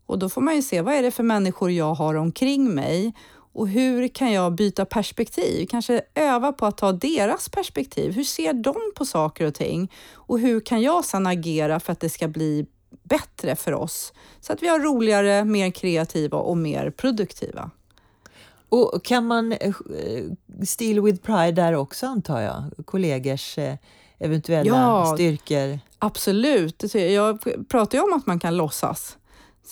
Och 0.06 0.18
då 0.18 0.28
får 0.28 0.40
man 0.40 0.56
ju 0.56 0.62
se, 0.62 0.80
vad 0.80 0.94
är 0.94 1.02
det 1.02 1.10
för 1.10 1.22
människor 1.22 1.70
jag 1.70 1.94
har 1.94 2.14
omkring 2.14 2.74
mig 2.74 3.14
och 3.52 3.68
hur 3.68 4.08
kan 4.08 4.32
jag 4.32 4.52
byta 4.52 4.84
perspektiv? 4.84 5.66
Kanske 5.66 6.02
öva 6.14 6.52
på 6.52 6.66
att 6.66 6.76
ta 6.76 6.92
deras 6.92 7.48
perspektiv. 7.48 8.12
Hur 8.12 8.24
ser 8.24 8.52
de 8.52 8.74
på 8.94 9.04
saker 9.04 9.46
och 9.46 9.54
ting? 9.54 9.92
Och 10.12 10.38
hur 10.38 10.60
kan 10.60 10.82
jag 10.82 11.04
sedan 11.04 11.26
agera 11.26 11.80
för 11.80 11.92
att 11.92 12.00
det 12.00 12.10
ska 12.10 12.28
bli 12.28 12.66
bättre 13.02 13.56
för 13.56 13.72
oss? 13.72 14.12
Så 14.40 14.52
att 14.52 14.62
vi 14.62 14.68
har 14.68 14.80
roligare, 14.80 15.44
mer 15.44 15.70
kreativa 15.70 16.38
och 16.38 16.56
mer 16.56 16.90
produktiva. 16.90 17.70
Och 18.70 19.04
kan 19.04 19.26
man 19.26 19.52
eh, 19.52 19.74
steal 20.64 21.00
with 21.00 21.22
pride 21.22 21.52
där 21.52 21.72
också 21.72 22.06
antar 22.06 22.40
jag? 22.40 22.64
Kollegors 22.84 23.58
eh, 23.58 23.74
eventuella 24.18 24.68
ja, 24.68 25.12
styrkor? 25.14 25.78
Absolut. 25.98 26.94
Jag 26.94 27.38
pratar 27.68 27.98
ju 27.98 28.04
om 28.04 28.12
att 28.12 28.26
man 28.26 28.40
kan 28.40 28.56
låtsas. 28.56 29.16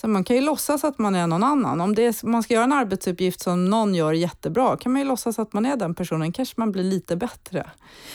Så 0.01 0.07
man 0.07 0.23
kan 0.23 0.35
ju 0.35 0.41
låtsas 0.41 0.83
att 0.83 0.99
man 0.99 1.15
är 1.15 1.27
någon 1.27 1.43
annan. 1.43 1.81
Om 1.81 1.95
det 1.95 2.05
är, 2.05 2.25
man 2.25 2.43
ska 2.43 2.53
göra 2.53 2.63
en 2.63 2.73
arbetsuppgift 2.73 3.41
som 3.41 3.65
någon 3.69 3.95
gör 3.95 4.13
jättebra 4.13 4.77
kan 4.77 4.91
man 4.91 5.01
ju 5.01 5.07
låtsas 5.07 5.39
att 5.39 5.53
man 5.53 5.65
är 5.65 5.75
den 5.75 5.95
personen. 5.95 6.31
kanske 6.31 6.53
man 6.57 6.71
blir 6.71 6.83
lite 6.83 7.15
bättre. 7.15 7.69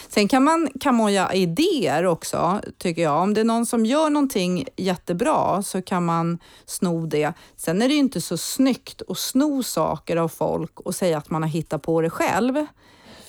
Sen 0.08 0.28
kan 0.28 0.44
man 0.44 0.68
kamoja 0.80 1.32
idéer 1.32 2.06
också, 2.06 2.60
tycker 2.78 3.02
jag. 3.02 3.22
Om 3.22 3.34
det 3.34 3.40
är 3.40 3.44
någon 3.44 3.66
som 3.66 3.86
gör 3.86 4.10
någonting 4.10 4.66
jättebra 4.76 5.62
så 5.62 5.82
kan 5.82 6.04
man 6.04 6.38
sno 6.66 7.06
det. 7.06 7.32
Sen 7.56 7.82
är 7.82 7.88
det 7.88 7.94
ju 7.94 8.00
inte 8.00 8.20
så 8.20 8.36
snyggt 8.36 9.02
att 9.08 9.18
sno 9.18 9.62
saker 9.62 10.16
av 10.16 10.28
folk 10.28 10.80
och 10.80 10.94
säga 10.94 11.18
att 11.18 11.30
man 11.30 11.42
har 11.42 11.50
hittat 11.50 11.82
på 11.82 12.00
det 12.00 12.10
själv. 12.10 12.66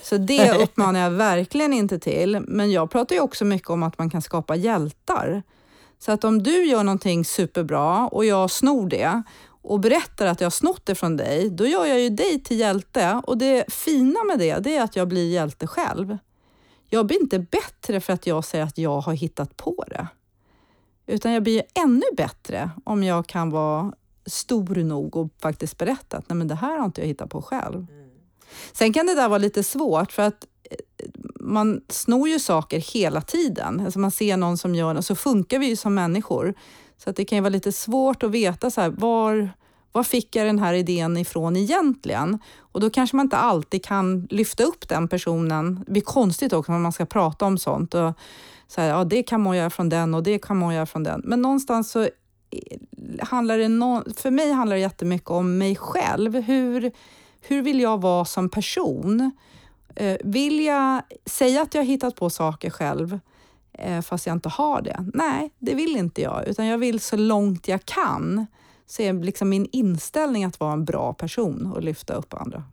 Så 0.01 0.17
det 0.17 0.51
uppmanar 0.63 0.99
jag 0.99 1.11
verkligen 1.11 1.73
inte 1.73 1.99
till. 1.99 2.39
Men 2.47 2.71
jag 2.71 2.91
pratar 2.91 3.15
ju 3.15 3.21
också 3.21 3.45
mycket 3.45 3.69
om 3.69 3.83
att 3.83 3.97
man 3.97 4.09
kan 4.09 4.21
skapa 4.21 4.55
hjältar. 4.55 5.43
Så 5.99 6.11
att 6.11 6.23
om 6.23 6.43
du 6.43 6.65
gör 6.65 6.83
någonting 6.83 7.25
superbra 7.25 8.07
och 8.07 8.25
jag 8.25 8.51
snor 8.51 8.89
det 8.89 9.23
och 9.61 9.79
berättar 9.79 10.25
att 10.25 10.41
jag 10.41 10.45
har 10.45 10.51
snott 10.51 10.85
det 10.85 10.95
från 10.95 11.17
dig, 11.17 11.49
då 11.49 11.67
gör 11.67 11.85
jag 11.85 12.01
ju 12.01 12.09
dig 12.09 12.43
till 12.43 12.59
hjälte. 12.59 13.21
Och 13.27 13.37
det 13.37 13.73
fina 13.73 14.23
med 14.23 14.39
det, 14.39 14.59
det 14.59 14.75
är 14.75 14.83
att 14.83 14.95
jag 14.95 15.07
blir 15.07 15.29
hjälte 15.29 15.67
själv. 15.67 16.17
Jag 16.89 17.05
blir 17.05 17.21
inte 17.21 17.39
bättre 17.39 18.01
för 18.01 18.13
att 18.13 18.27
jag 18.27 18.45
säger 18.45 18.63
att 18.63 18.77
jag 18.77 19.01
har 19.01 19.13
hittat 19.13 19.57
på 19.57 19.83
det. 19.87 20.07
Utan 21.07 21.31
jag 21.31 21.43
blir 21.43 21.63
ännu 21.73 22.05
bättre 22.17 22.69
om 22.83 23.03
jag 23.03 23.27
kan 23.27 23.49
vara 23.49 23.93
stor 24.25 24.75
nog 24.75 25.15
och 25.15 25.29
faktiskt 25.41 25.77
berätta 25.77 26.17
att 26.17 26.29
Nej, 26.29 26.35
men 26.35 26.47
det 26.47 26.55
här 26.55 26.77
har 26.77 26.85
inte 26.85 27.01
jag 27.01 27.07
hittat 27.07 27.29
på 27.29 27.41
själv. 27.41 27.75
Mm. 27.75 28.09
Sen 28.73 28.93
kan 28.93 29.05
det 29.05 29.15
där 29.15 29.29
vara 29.29 29.37
lite 29.37 29.63
svårt 29.63 30.11
för 30.11 30.23
att 30.23 30.47
man 31.45 31.81
snor 31.89 32.29
ju 32.29 32.39
saker 32.39 32.79
hela 32.79 33.21
tiden. 33.21 33.81
Alltså 33.85 33.99
man 33.99 34.11
ser 34.11 34.37
någon 34.37 34.57
som 34.57 34.75
gör 34.75 34.95
och 34.95 35.05
så 35.05 35.15
funkar 35.15 35.59
vi 35.59 35.65
ju 35.65 35.75
som 35.75 35.93
människor. 35.95 36.53
Så 36.97 37.09
att 37.09 37.15
det 37.15 37.25
kan 37.25 37.37
ju 37.37 37.41
vara 37.41 37.49
lite 37.49 37.71
svårt 37.71 38.23
att 38.23 38.31
veta 38.31 38.71
så 38.71 38.81
här, 38.81 38.89
var, 38.89 39.49
var 39.91 40.03
fick 40.03 40.35
jag 40.35 40.45
den 40.45 40.59
här 40.59 40.73
idén 40.73 41.17
ifrån 41.17 41.55
egentligen? 41.55 42.39
Och 42.59 42.79
då 42.79 42.89
kanske 42.89 43.15
man 43.15 43.25
inte 43.25 43.37
alltid 43.37 43.83
kan 43.83 44.27
lyfta 44.29 44.63
upp 44.63 44.89
den 44.89 45.07
personen. 45.07 45.83
Det 45.85 45.91
blir 45.91 46.01
konstigt 46.01 46.53
också 46.53 46.71
när 46.71 46.79
man 46.79 46.91
ska 46.91 47.05
prata 47.05 47.45
om 47.45 47.57
sånt. 47.57 47.93
Och 47.93 48.13
så 48.67 48.81
här, 48.81 48.89
ja, 48.89 49.03
det 49.03 49.23
kan 49.23 49.41
man 49.41 49.57
göra 49.57 49.69
från 49.69 49.89
den 49.89 50.13
och 50.13 50.23
det 50.23 50.39
kan 50.39 50.57
man 50.57 50.75
göra 50.75 50.85
från 50.85 51.03
den. 51.03 51.21
Men 51.23 51.41
någonstans 51.41 51.91
så 51.91 52.01
eh, 52.01 52.09
handlar 53.19 53.57
det, 53.57 53.67
no, 53.67 54.03
för 54.17 54.31
mig 54.31 54.51
handlar 54.51 54.75
det 54.75 54.81
jättemycket 54.81 55.29
om 55.29 55.57
mig 55.57 55.75
själv. 55.75 56.35
Hur, 56.35 56.91
hur 57.41 57.61
vill 57.61 57.79
jag 57.79 58.01
vara 58.01 58.25
som 58.25 58.49
person? 58.49 59.31
Eh, 59.95 60.17
vill 60.23 60.65
jag 60.65 61.01
säga 61.25 61.61
att 61.61 61.73
jag 61.73 61.81
har 61.81 61.87
hittat 61.87 62.15
på 62.15 62.29
saker 62.29 62.69
själv 62.69 63.19
eh, 63.73 64.01
fast 64.01 64.25
jag 64.25 64.33
inte 64.33 64.49
har 64.49 64.81
det? 64.81 65.05
Nej, 65.13 65.51
det 65.59 65.73
vill 65.73 65.95
inte 65.95 66.21
jag, 66.21 66.47
utan 66.47 66.65
jag 66.65 66.77
vill 66.77 66.99
så 66.99 67.17
långt 67.17 67.67
jag 67.67 67.85
kan 67.85 68.45
så 68.87 69.01
är 69.01 69.13
liksom 69.13 69.49
min 69.49 69.67
inställning 69.71 70.45
att 70.45 70.59
vara 70.59 70.73
en 70.73 70.85
bra 70.85 71.13
person 71.13 71.71
och 71.75 71.83
lyfta 71.83 72.13
upp 72.13 72.33
andra. 72.33 72.63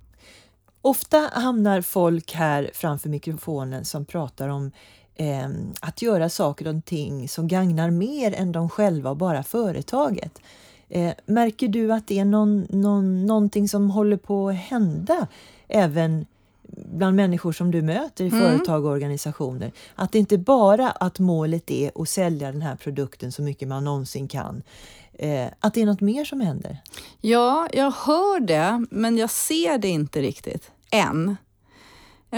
Ofta 0.83 1.31
hamnar 1.33 1.81
folk 1.81 2.33
här 2.33 2.71
framför 2.75 3.09
mikrofonen 3.09 3.85
som 3.85 4.05
pratar 4.05 4.49
om 4.49 4.71
eh, 5.15 5.49
att 5.81 6.03
göra 6.03 6.29
saker 6.29 6.69
och 6.69 6.85
ting 6.85 7.29
som 7.29 7.49
gagnar 7.49 7.91
mer 7.91 8.35
än 8.35 8.53
de 8.53 8.69
själva 8.69 9.11
och 9.11 9.17
bara 9.17 9.43
företaget. 9.43 10.39
Eh, 10.89 11.13
märker 11.27 11.69
du 11.69 11.93
att 11.93 12.07
det 12.07 12.19
är 12.19 12.25
någon, 12.25 12.67
någon, 12.71 13.27
någonting 13.27 13.69
som 13.69 13.91
håller 13.91 14.17
på 14.17 14.49
att 14.49 14.57
hända 14.57 15.27
även 15.69 16.27
bland 16.77 17.17
människor 17.17 17.53
som 17.53 17.71
du 17.71 17.83
möter 17.83 18.25
i 18.25 18.29
mm. 18.29 18.41
företag 18.41 18.85
och 18.85 18.91
organisationer. 18.91 19.73
Att 19.95 20.13
det 20.13 20.19
inte 20.19 20.39
bara 20.39 20.91
att 20.91 21.19
målet 21.19 21.71
är 21.71 22.03
att 22.03 22.09
sälja 22.09 22.53
den 22.53 22.63
här 22.63 22.77
produkten 22.77 23.33
så 23.33 23.43
mycket 23.43 23.69
man 23.69 23.85
någonsin 23.85 24.29
kan. 24.29 24.63
Eh, 25.13 25.47
att 25.61 25.75
det 25.75 25.83
är 25.83 25.87
något 25.87 26.01
mer 26.01 26.25
som 26.25 26.41
händer. 26.41 26.79
Ja, 27.21 27.69
jag 27.73 27.91
hör 27.91 28.41
det, 28.41 28.87
men 28.91 29.17
jag 29.17 29.31
ser 29.31 29.79
det 29.79 29.89
inte 29.89 30.21
riktigt 30.21 30.71
än. 30.91 31.37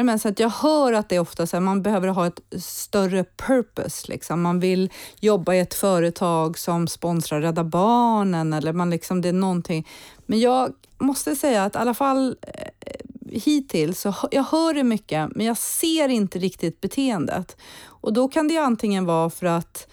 Men 0.03 0.19
så 0.19 0.29
att 0.29 0.39
jag 0.39 0.49
hör 0.49 0.93
att 0.93 1.09
det 1.09 1.17
är 1.17 1.21
ofta 1.21 1.47
så 1.47 1.57
här, 1.57 1.61
man 1.61 1.83
behöver 1.83 2.09
ha 2.09 2.27
ett 2.27 2.41
större 2.63 3.25
purpose. 3.25 4.09
Liksom. 4.09 4.43
Man 4.43 4.61
vill 4.61 4.91
jobba 5.21 5.55
i 5.55 5.61
ett 5.61 5.75
företag 5.75 6.59
som 6.59 6.89
sponsrar 6.89 7.41
Rädda 7.41 7.65
Barnen 7.65 8.53
eller 8.53 8.73
man 8.73 8.91
liksom, 8.91 9.21
det 9.21 9.29
är 9.29 9.33
någonting. 9.33 9.89
Men 10.27 10.41
jag 10.41 10.73
måste 10.99 11.37
säga 11.37 11.65
att 11.65 11.75
i 11.75 11.79
alla 11.79 11.95
fall 11.95 12.37
eh, 12.43 12.69
hittills, 13.39 14.01
så 14.01 14.15
jag 14.31 14.43
hör 14.43 14.75
det 14.75 14.85
mycket, 14.85 15.31
men 15.35 15.47
jag 15.47 15.57
ser 15.57 16.09
inte 16.09 16.39
riktigt 16.39 16.81
beteendet. 16.81 17.57
Och 17.87 18.13
då 18.13 18.29
kan 18.29 18.49
det 18.49 18.59
antingen 18.59 19.05
vara 19.05 19.31
för 19.31 19.47
att 19.47 19.89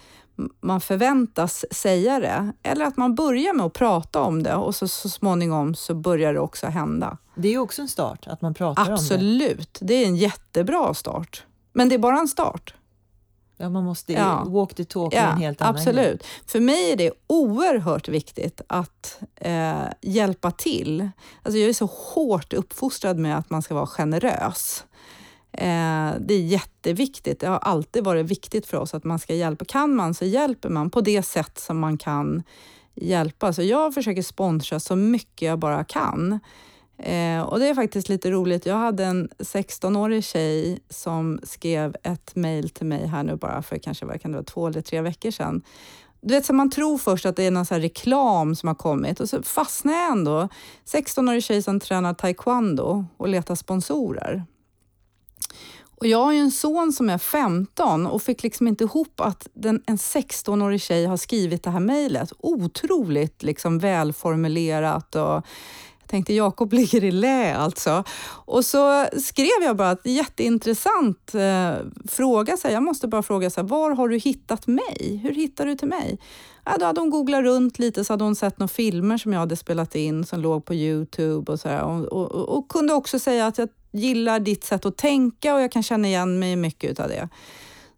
man 0.62 0.82
förväntas 0.82 1.66
säga 1.72 2.20
det 2.20 2.54
eller 2.64 2.86
att 2.86 2.98
man 2.98 3.16
börjar 3.16 3.54
med 3.54 3.66
att 3.66 3.74
prata 3.74 4.22
om 4.22 4.44
det 4.44 4.56
och 4.56 4.76
så, 4.76 4.88
så 4.88 5.10
småningom 5.10 5.76
så 5.76 5.94
börjar 5.94 6.34
det 6.34 6.40
också 6.40 6.68
hända. 6.68 7.18
Det 7.36 7.54
är 7.54 7.58
också 7.58 7.82
en 7.82 7.88
start, 7.88 8.28
att 8.28 8.42
man 8.42 8.54
pratar 8.54 8.92
Absolut. 8.94 9.22
om 9.22 9.38
det. 9.40 9.46
Absolut, 9.46 9.80
det 9.82 9.94
är 9.94 10.06
en 10.06 10.16
jättebra 10.16 10.94
start. 10.94 11.46
Men 11.74 11.90
det 11.90 11.96
är 11.96 12.00
bara 12.00 12.20
en 12.20 12.28
start. 12.28 12.74
Ja, 13.62 13.70
man 13.70 13.84
måste 13.84 14.14
ja. 14.14 14.44
walk 14.48 14.74
the 14.76 14.86
talk 14.86 15.14
ja, 15.14 15.32
en 15.32 15.38
helt 15.38 15.62
annan 15.62 15.76
Absolut. 15.76 16.24
För 16.46 16.60
mig 16.60 16.92
är 16.92 16.96
det 16.96 17.12
oerhört 17.28 18.08
viktigt 18.08 18.62
att 18.68 19.20
eh, 19.36 19.84
hjälpa 20.02 20.52
till. 20.52 21.10
Alltså 21.44 21.60
jag 21.60 21.70
är 21.70 21.74
så 21.74 21.86
hårt 21.86 22.54
uppfostrad 22.54 23.18
med 23.18 23.38
att 23.38 23.50
man 23.50 23.62
ska 23.62 23.76
vara 23.76 23.88
generös. 23.88 24.86
Eh, 25.52 26.12
det 26.20 26.34
är 26.34 26.42
jätteviktigt. 26.42 27.40
Det 27.40 27.48
har 27.48 27.58
alltid 27.58 28.04
varit 28.04 28.26
viktigt 28.26 28.68
för 28.68 28.78
oss 28.78 28.94
att 28.94 29.04
man 29.04 29.20
ska 29.20 29.34
hjälpa. 29.34 29.66
Kan 29.66 29.96
man 29.96 30.14
så 30.14 30.26
hjälper 30.26 30.70
man 30.70 30.90
på 30.90 31.02
det 31.02 31.24
sätt 31.24 31.60
som 31.60 31.80
man 31.80 31.98
kan 31.98 32.44
hjälpa. 32.96 33.54
Så 33.54 33.64
jag 33.64 33.94
försöker 33.94 34.22
sponsra 34.22 34.80
så 34.80 34.96
mycket 34.96 35.42
jag 35.42 35.60
bara 35.60 35.84
kan. 35.84 36.40
Eh, 37.04 37.42
och 37.42 37.60
det 37.60 37.68
är 37.68 37.76
faktiskt 37.76 38.10
lite 38.10 38.32
roligt. 38.32 38.66
Jag 38.66 38.76
hade 38.76 39.06
en 39.06 39.30
16-årig 39.40 40.24
tjej 40.24 40.80
som 40.90 41.40
skrev 41.44 41.96
ett 42.04 42.36
mejl 42.36 42.70
till 42.70 42.86
mig 42.86 43.08
här 43.08 43.24
nu 43.24 43.36
bara 43.36 43.62
för 43.62 43.78
kanske 43.78 44.06
vad 44.06 44.22
kan 44.22 44.32
det 44.32 44.38
vara, 44.38 44.46
två 44.46 44.68
eller 44.68 44.82
tre 44.82 45.02
veckor 45.02 45.32
sedan. 45.32 45.62
Du 46.22 46.34
vet, 46.34 46.46
så 46.46 46.54
man 46.54 46.70
tror 46.70 46.98
först 46.98 47.26
att 47.26 47.36
det 47.36 47.44
är 47.44 47.52
någon 47.52 47.66
så 47.66 47.76
reklam 47.76 48.56
som 48.56 48.68
har 48.68 48.76
kommit 48.76 49.20
och 49.20 49.30
så 49.30 49.44
fastnar 49.44 49.94
jag 49.94 50.12
ändå. 50.12 50.50
16-årig 50.94 51.44
tjej 51.44 51.62
som 51.62 51.80
tränar 51.80 52.14
taekwondo 52.14 53.06
och 53.18 53.28
letar 53.28 53.56
sponsorer. 53.56 54.44
Och 56.02 56.08
jag 56.08 56.24
har 56.24 56.34
ju 56.34 56.40
en 56.40 56.52
son 56.52 56.94
som 56.94 57.10
är 57.10 57.18
15 57.18 58.08
och 58.08 58.22
fick 58.22 58.44
liksom 58.44 58.68
inte 58.68 58.84
ihop 58.84 59.20
att 59.20 59.48
den, 59.54 59.84
en 59.86 59.98
16-årig 59.98 60.82
tjej 60.82 61.06
har 61.06 61.18
skrivit 61.18 61.64
det 61.64 61.70
här 61.70 61.80
mejlet. 61.80 62.34
Otroligt 62.40 63.44
liksom 63.44 63.80
välformulerat 63.80 65.16
och 65.16 65.46
tänkte 66.12 66.34
Jakob 66.34 66.74
ligger 66.74 67.04
i 67.04 67.12
lä 67.12 67.56
alltså. 67.56 68.04
Och 68.46 68.66
så 68.66 69.06
skrev 69.20 69.64
jag 69.64 69.78
bara 69.78 69.92
ett 69.92 70.06
jätteintressant 70.06 71.36
eh, 71.36 71.76
fråga. 72.10 72.58
Så 72.58 72.68
här, 72.68 72.74
jag 72.74 72.84
måste 72.84 73.08
bara 73.08 73.24
fråga, 73.24 73.50
så 73.50 73.62
här, 73.62 73.68
var 73.68 73.92
har 73.92 74.10
du 74.10 74.18
hittat 74.18 74.68
mig? 74.68 75.20
Hur 75.24 75.32
hittar 75.32 75.66
du 75.66 75.76
till 75.76 75.88
mig? 75.88 76.20
Ja, 76.66 76.78
då 76.80 76.86
hade 76.86 77.02
hon 77.02 77.10
googlat 77.10 77.44
runt 77.44 77.80
lite 77.80 78.04
så 78.04 78.14
hade 78.14 78.24
hon 78.24 78.36
sett 78.36 78.60
några 78.60 78.68
filmer 78.68 79.18
som 79.18 79.34
jag 79.34 79.40
hade 79.40 79.56
spelat 79.56 79.96
in 79.96 80.26
som 80.26 80.40
låg 80.40 80.66
på 80.66 80.74
Youtube 80.74 81.52
och 81.52 81.60
så 81.60 81.70
här, 81.70 81.84
och, 81.84 82.06
och, 82.06 82.58
och, 82.58 82.70
kunde 82.70 82.94
också 82.94 83.20
säga 83.20 83.48
att 83.48 83.58
jag 83.58 83.70
gillar 83.92 84.40
ditt 84.40 84.64
sätt 84.64 84.86
att 84.86 84.98
tänka 84.98 85.56
och 85.56 85.62
jag 85.62 85.72
kan 85.72 85.84
känna 85.84 86.08
igen 86.08 86.40
mig 86.40 86.56
mycket 86.56 87.00
av 87.00 87.08
det. 87.08 87.30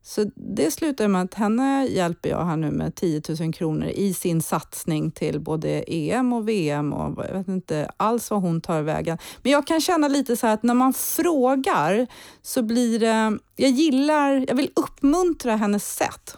Så 0.06 0.26
det 0.36 0.72
slutar 0.72 1.08
med 1.08 1.22
att 1.22 1.34
henne 1.34 1.86
hjälper 1.86 2.30
jag 2.30 2.46
här 2.46 2.58
nu 2.58 2.72
med 2.72 2.96
10 2.96 3.22
000 3.40 3.54
kronor 3.54 3.88
i 3.88 4.14
sin 4.14 4.42
satsning 4.42 5.12
till 5.12 5.40
både 5.40 5.84
EM 5.88 6.34
och 6.34 6.50
VM 6.50 6.94
och 6.94 7.26
jag 7.26 7.34
vet 7.34 7.48
inte 7.48 7.92
alls 7.98 8.32
vad 8.32 8.42
hon 8.42 8.62
tar 8.62 8.82
vägen. 8.82 9.18
Men 9.44 9.52
jag 9.52 9.68
kan 9.68 9.82
känna 9.82 10.08
lite 10.08 10.38
så 10.38 10.48
här 10.48 10.54
att 10.54 10.64
när 10.64 10.74
man 10.74 10.94
frågar 10.94 12.08
så 12.42 12.64
blir 12.64 13.00
det... 13.00 13.40
Jag 13.56 13.72
gillar, 13.72 14.46
jag 14.48 14.56
vill 14.56 14.70
uppmuntra 14.76 15.56
hennes 15.56 15.96
sätt. 15.96 16.38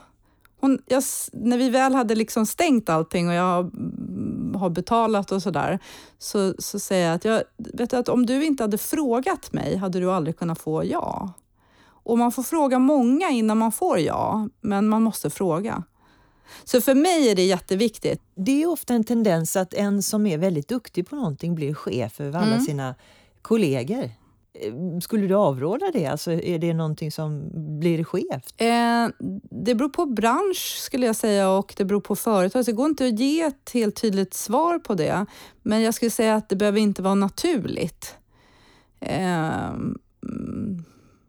Hon, 0.59 0.79
jag, 0.85 1.03
när 1.33 1.57
vi 1.57 1.69
väl 1.69 1.95
hade 1.95 2.15
liksom 2.15 2.45
stängt 2.45 2.89
allting 2.89 3.27
och 3.27 3.33
jag 3.33 3.59
mm, 3.59 4.55
har 4.55 4.69
betalat 4.69 5.31
och 5.31 5.41
sådär, 5.41 5.79
så, 6.19 6.53
så 6.59 6.79
säger 6.79 7.07
jag 7.07 7.15
att, 7.15 7.25
jag 7.25 7.43
vet 7.57 7.93
att 7.93 8.09
om 8.09 8.25
du 8.25 8.45
inte 8.45 8.63
hade 8.63 8.77
frågat 8.77 9.53
mig 9.53 9.75
hade 9.77 9.99
du 9.99 10.11
aldrig 10.11 10.37
kunnat 10.37 10.59
få 10.59 10.85
ja. 10.85 11.33
Och 12.05 12.17
man 12.17 12.31
får 12.31 12.43
fråga 12.43 12.79
många 12.79 13.29
innan 13.29 13.57
man 13.57 13.71
får 13.71 13.99
ja, 13.99 14.49
men 14.61 14.87
man 14.87 15.03
måste 15.03 15.29
fråga. 15.29 15.83
Så 16.63 16.81
för 16.81 16.95
mig 16.95 17.29
är 17.29 17.35
det 17.35 17.45
jätteviktigt. 17.45 18.21
Det 18.35 18.63
är 18.63 18.67
ofta 18.67 18.93
en 18.93 19.03
tendens 19.03 19.55
att 19.55 19.73
en 19.73 20.01
som 20.01 20.25
är 20.25 20.37
väldigt 20.37 20.67
duktig 20.67 21.09
på 21.09 21.15
någonting 21.15 21.55
blir 21.55 21.73
chef 21.73 22.19
över 22.19 22.39
alla 22.39 22.53
mm. 22.53 22.65
sina 22.65 22.95
kollegor. 23.41 24.11
Skulle 25.01 25.27
du 25.27 25.35
avråda 25.35 25.91
det? 25.93 26.05
Alltså, 26.05 26.31
är 26.31 26.59
det 26.59 26.73
någonting 26.73 27.11
som 27.11 27.49
blir 27.79 28.03
skevt? 28.03 28.53
Eh, 28.57 29.07
det 29.51 29.75
beror 29.75 29.89
på 29.89 30.05
bransch 30.05 30.77
skulle 30.79 31.05
jag 31.05 31.15
säga 31.15 31.49
och 31.49 31.73
det 31.77 31.85
beror 31.85 32.01
på 32.01 32.15
företag. 32.15 32.65
Så 32.65 32.71
det 32.71 32.75
går 32.75 32.85
inte 32.85 33.05
att 33.07 33.19
ge 33.19 33.41
ett 33.41 33.71
helt 33.73 34.01
tydligt 34.01 34.33
svar 34.33 34.79
på 34.79 34.93
det. 34.93 35.25
Men 35.61 35.81
jag 35.81 35.93
skulle 35.93 36.11
säga 36.11 36.35
att 36.35 36.49
det 36.49 36.55
behöver 36.55 36.79
inte 36.79 37.01
vara 37.01 37.15
naturligt. 37.15 38.15
Eh, 38.99 39.69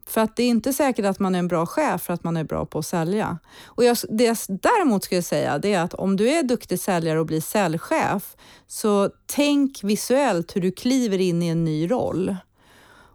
för 0.08 0.20
att 0.20 0.36
det 0.36 0.42
är 0.42 0.48
inte 0.48 0.72
säkert 0.72 1.04
att 1.04 1.18
man 1.18 1.34
är 1.34 1.38
en 1.38 1.48
bra 1.48 1.66
chef 1.66 2.02
för 2.02 2.12
att 2.12 2.24
man 2.24 2.36
är 2.36 2.44
bra 2.44 2.66
på 2.66 2.78
att 2.78 2.86
sälja. 2.86 3.38
Och 3.64 3.84
jag, 3.84 3.96
det 4.08 4.24
jag 4.24 4.36
däremot 4.48 5.04
skulle 5.04 5.22
säga 5.22 5.58
det 5.58 5.72
är 5.72 5.80
att 5.80 5.94
om 5.94 6.16
du 6.16 6.28
är 6.28 6.42
duktig 6.42 6.80
säljare 6.80 7.20
och 7.20 7.26
blir 7.26 7.40
säljchef, 7.40 8.36
så 8.66 9.10
tänk 9.26 9.84
visuellt 9.84 10.56
hur 10.56 10.60
du 10.60 10.72
kliver 10.72 11.18
in 11.18 11.42
i 11.42 11.48
en 11.48 11.64
ny 11.64 11.90
roll. 11.90 12.36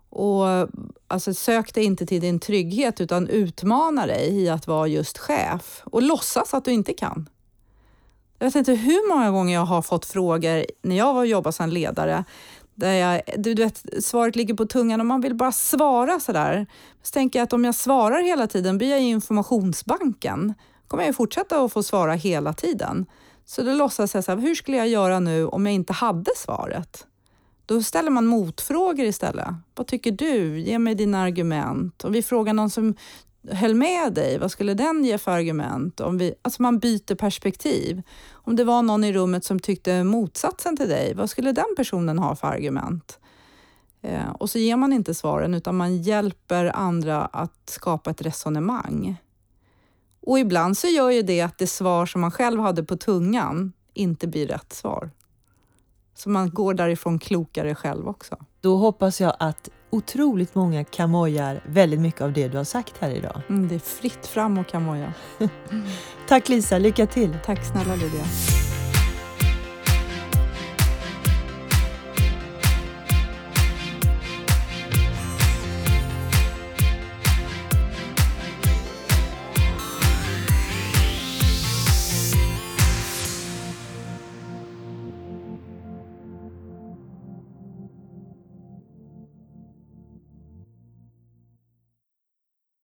Och 0.09 0.45
alltså, 1.07 1.33
Sök 1.33 1.73
dig 1.73 1.83
inte 1.83 2.05
till 2.05 2.21
din 2.21 2.39
trygghet 2.39 3.01
utan 3.01 3.27
utmana 3.27 4.05
dig 4.05 4.43
i 4.43 4.49
att 4.49 4.67
vara 4.67 4.87
just 4.87 5.17
chef 5.17 5.81
och 5.85 6.01
låtsas 6.01 6.53
att 6.53 6.65
du 6.65 6.71
inte 6.71 6.93
kan. 6.93 7.29
Jag 8.39 8.45
vet 8.45 8.55
inte 8.55 8.73
hur 8.73 9.09
många 9.09 9.31
gånger 9.31 9.53
jag 9.53 9.65
har 9.65 9.81
fått 9.81 10.05
frågor 10.05 10.65
när 10.81 10.97
jag 10.97 11.13
var 11.13 11.21
och 11.21 11.27
jobbade 11.27 11.53
som 11.53 11.69
ledare 11.69 12.23
där 12.81 12.93
jag, 12.93 13.21
du, 13.37 13.53
du 13.53 13.63
vet, 13.63 13.85
svaret 14.03 14.35
ligger 14.35 14.53
på 14.53 14.65
tungan 14.65 14.99
och 14.99 15.05
man 15.05 15.21
vill 15.21 15.35
bara 15.35 15.51
svara 15.51 16.19
sådär. 16.19 16.67
Så 17.03 17.11
tänker 17.11 17.39
jag 17.39 17.43
att 17.43 17.53
om 17.53 17.65
jag 17.65 17.75
svarar 17.75 18.23
hela 18.23 18.47
tiden 18.47 18.77
blir 18.77 18.89
jag 18.89 19.01
i 19.01 19.03
informationsbanken. 19.03 20.53
kommer 20.87 21.03
jag 21.03 21.09
ju 21.09 21.13
fortsätta 21.13 21.63
att 21.63 21.73
få 21.73 21.83
svara 21.83 22.13
hela 22.13 22.53
tiden. 22.53 23.05
Så 23.45 23.61
då 23.61 23.73
låtsas 23.73 24.15
jag 24.15 24.23
så 24.23 24.31
här, 24.31 24.39
hur 24.39 24.55
skulle 24.55 24.77
jag 24.77 24.87
göra 24.87 25.19
nu 25.19 25.47
om 25.47 25.65
jag 25.65 25.75
inte 25.75 25.93
hade 25.93 26.31
svaret? 26.37 27.05
Då 27.65 27.83
ställer 27.83 28.09
man 28.09 28.25
motfrågor 28.25 29.05
istället. 29.05 29.47
Vad 29.75 29.87
tycker 29.87 30.11
du? 30.11 30.59
Ge 30.59 30.79
mig 30.79 30.95
dina 30.95 31.21
argument. 31.21 32.03
Om 32.03 32.11
vi 32.11 32.23
frågar 32.23 32.53
någon 32.53 32.69
som 32.69 32.95
höll 33.49 33.75
med 33.75 34.13
dig, 34.13 34.37
vad 34.37 34.51
skulle 34.51 34.73
den 34.73 35.05
ge 35.05 35.17
för 35.17 35.31
argument? 35.31 35.99
Om 35.99 36.17
vi, 36.17 36.33
alltså 36.41 36.61
man 36.61 36.79
byter 36.79 37.15
perspektiv. 37.15 38.01
Om 38.31 38.55
det 38.55 38.63
var 38.63 38.81
någon 38.81 39.03
i 39.03 39.13
rummet 39.13 39.45
som 39.45 39.59
tyckte 39.59 40.03
motsatsen 40.03 40.77
till 40.77 40.89
dig, 40.89 41.13
vad 41.13 41.29
skulle 41.29 41.51
den 41.51 41.75
personen 41.77 42.19
ha 42.19 42.35
för 42.35 42.47
argument? 42.47 43.19
Eh, 44.01 44.29
och 44.29 44.49
så 44.49 44.59
ger 44.59 44.75
man 44.75 44.93
inte 44.93 45.13
svaren 45.13 45.53
utan 45.53 45.77
man 45.77 45.97
hjälper 45.97 46.75
andra 46.75 47.25
att 47.25 47.69
skapa 47.69 48.09
ett 48.09 48.21
resonemang. 48.21 49.15
Och 50.21 50.39
ibland 50.39 50.77
så 50.77 50.87
gör 50.87 51.09
ju 51.09 51.21
det 51.21 51.41
att 51.41 51.57
det 51.57 51.67
svar 51.67 52.05
som 52.05 52.21
man 52.21 52.31
själv 52.31 52.61
hade 52.61 52.83
på 52.83 52.97
tungan 52.97 53.73
inte 53.93 54.27
blir 54.27 54.47
rätt 54.47 54.73
svar. 54.73 55.11
Så 56.15 56.29
man 56.29 56.49
går 56.49 56.73
därifrån 56.73 57.19
klokare 57.19 57.75
själv 57.75 58.07
också. 58.07 58.37
Då 58.61 58.77
hoppas 58.77 59.21
jag 59.21 59.35
att 59.39 59.69
otroligt 59.91 60.55
många 60.55 60.83
kamojar 60.83 61.61
väldigt 61.65 61.99
mycket 61.99 62.21
av 62.21 62.33
det 62.33 62.47
du 62.47 62.57
har 62.57 62.63
sagt 62.63 62.93
här 62.99 63.09
idag. 63.09 63.41
Mm, 63.49 63.67
det 63.67 63.75
är 63.75 63.79
fritt 63.79 64.27
fram 64.27 64.57
och 64.57 64.67
kamoja. 64.67 65.13
Tack 66.27 66.49
Lisa, 66.49 66.77
lycka 66.77 67.07
till! 67.07 67.37
Tack 67.45 67.65
snälla 67.65 67.95
Lydia. 67.95 68.25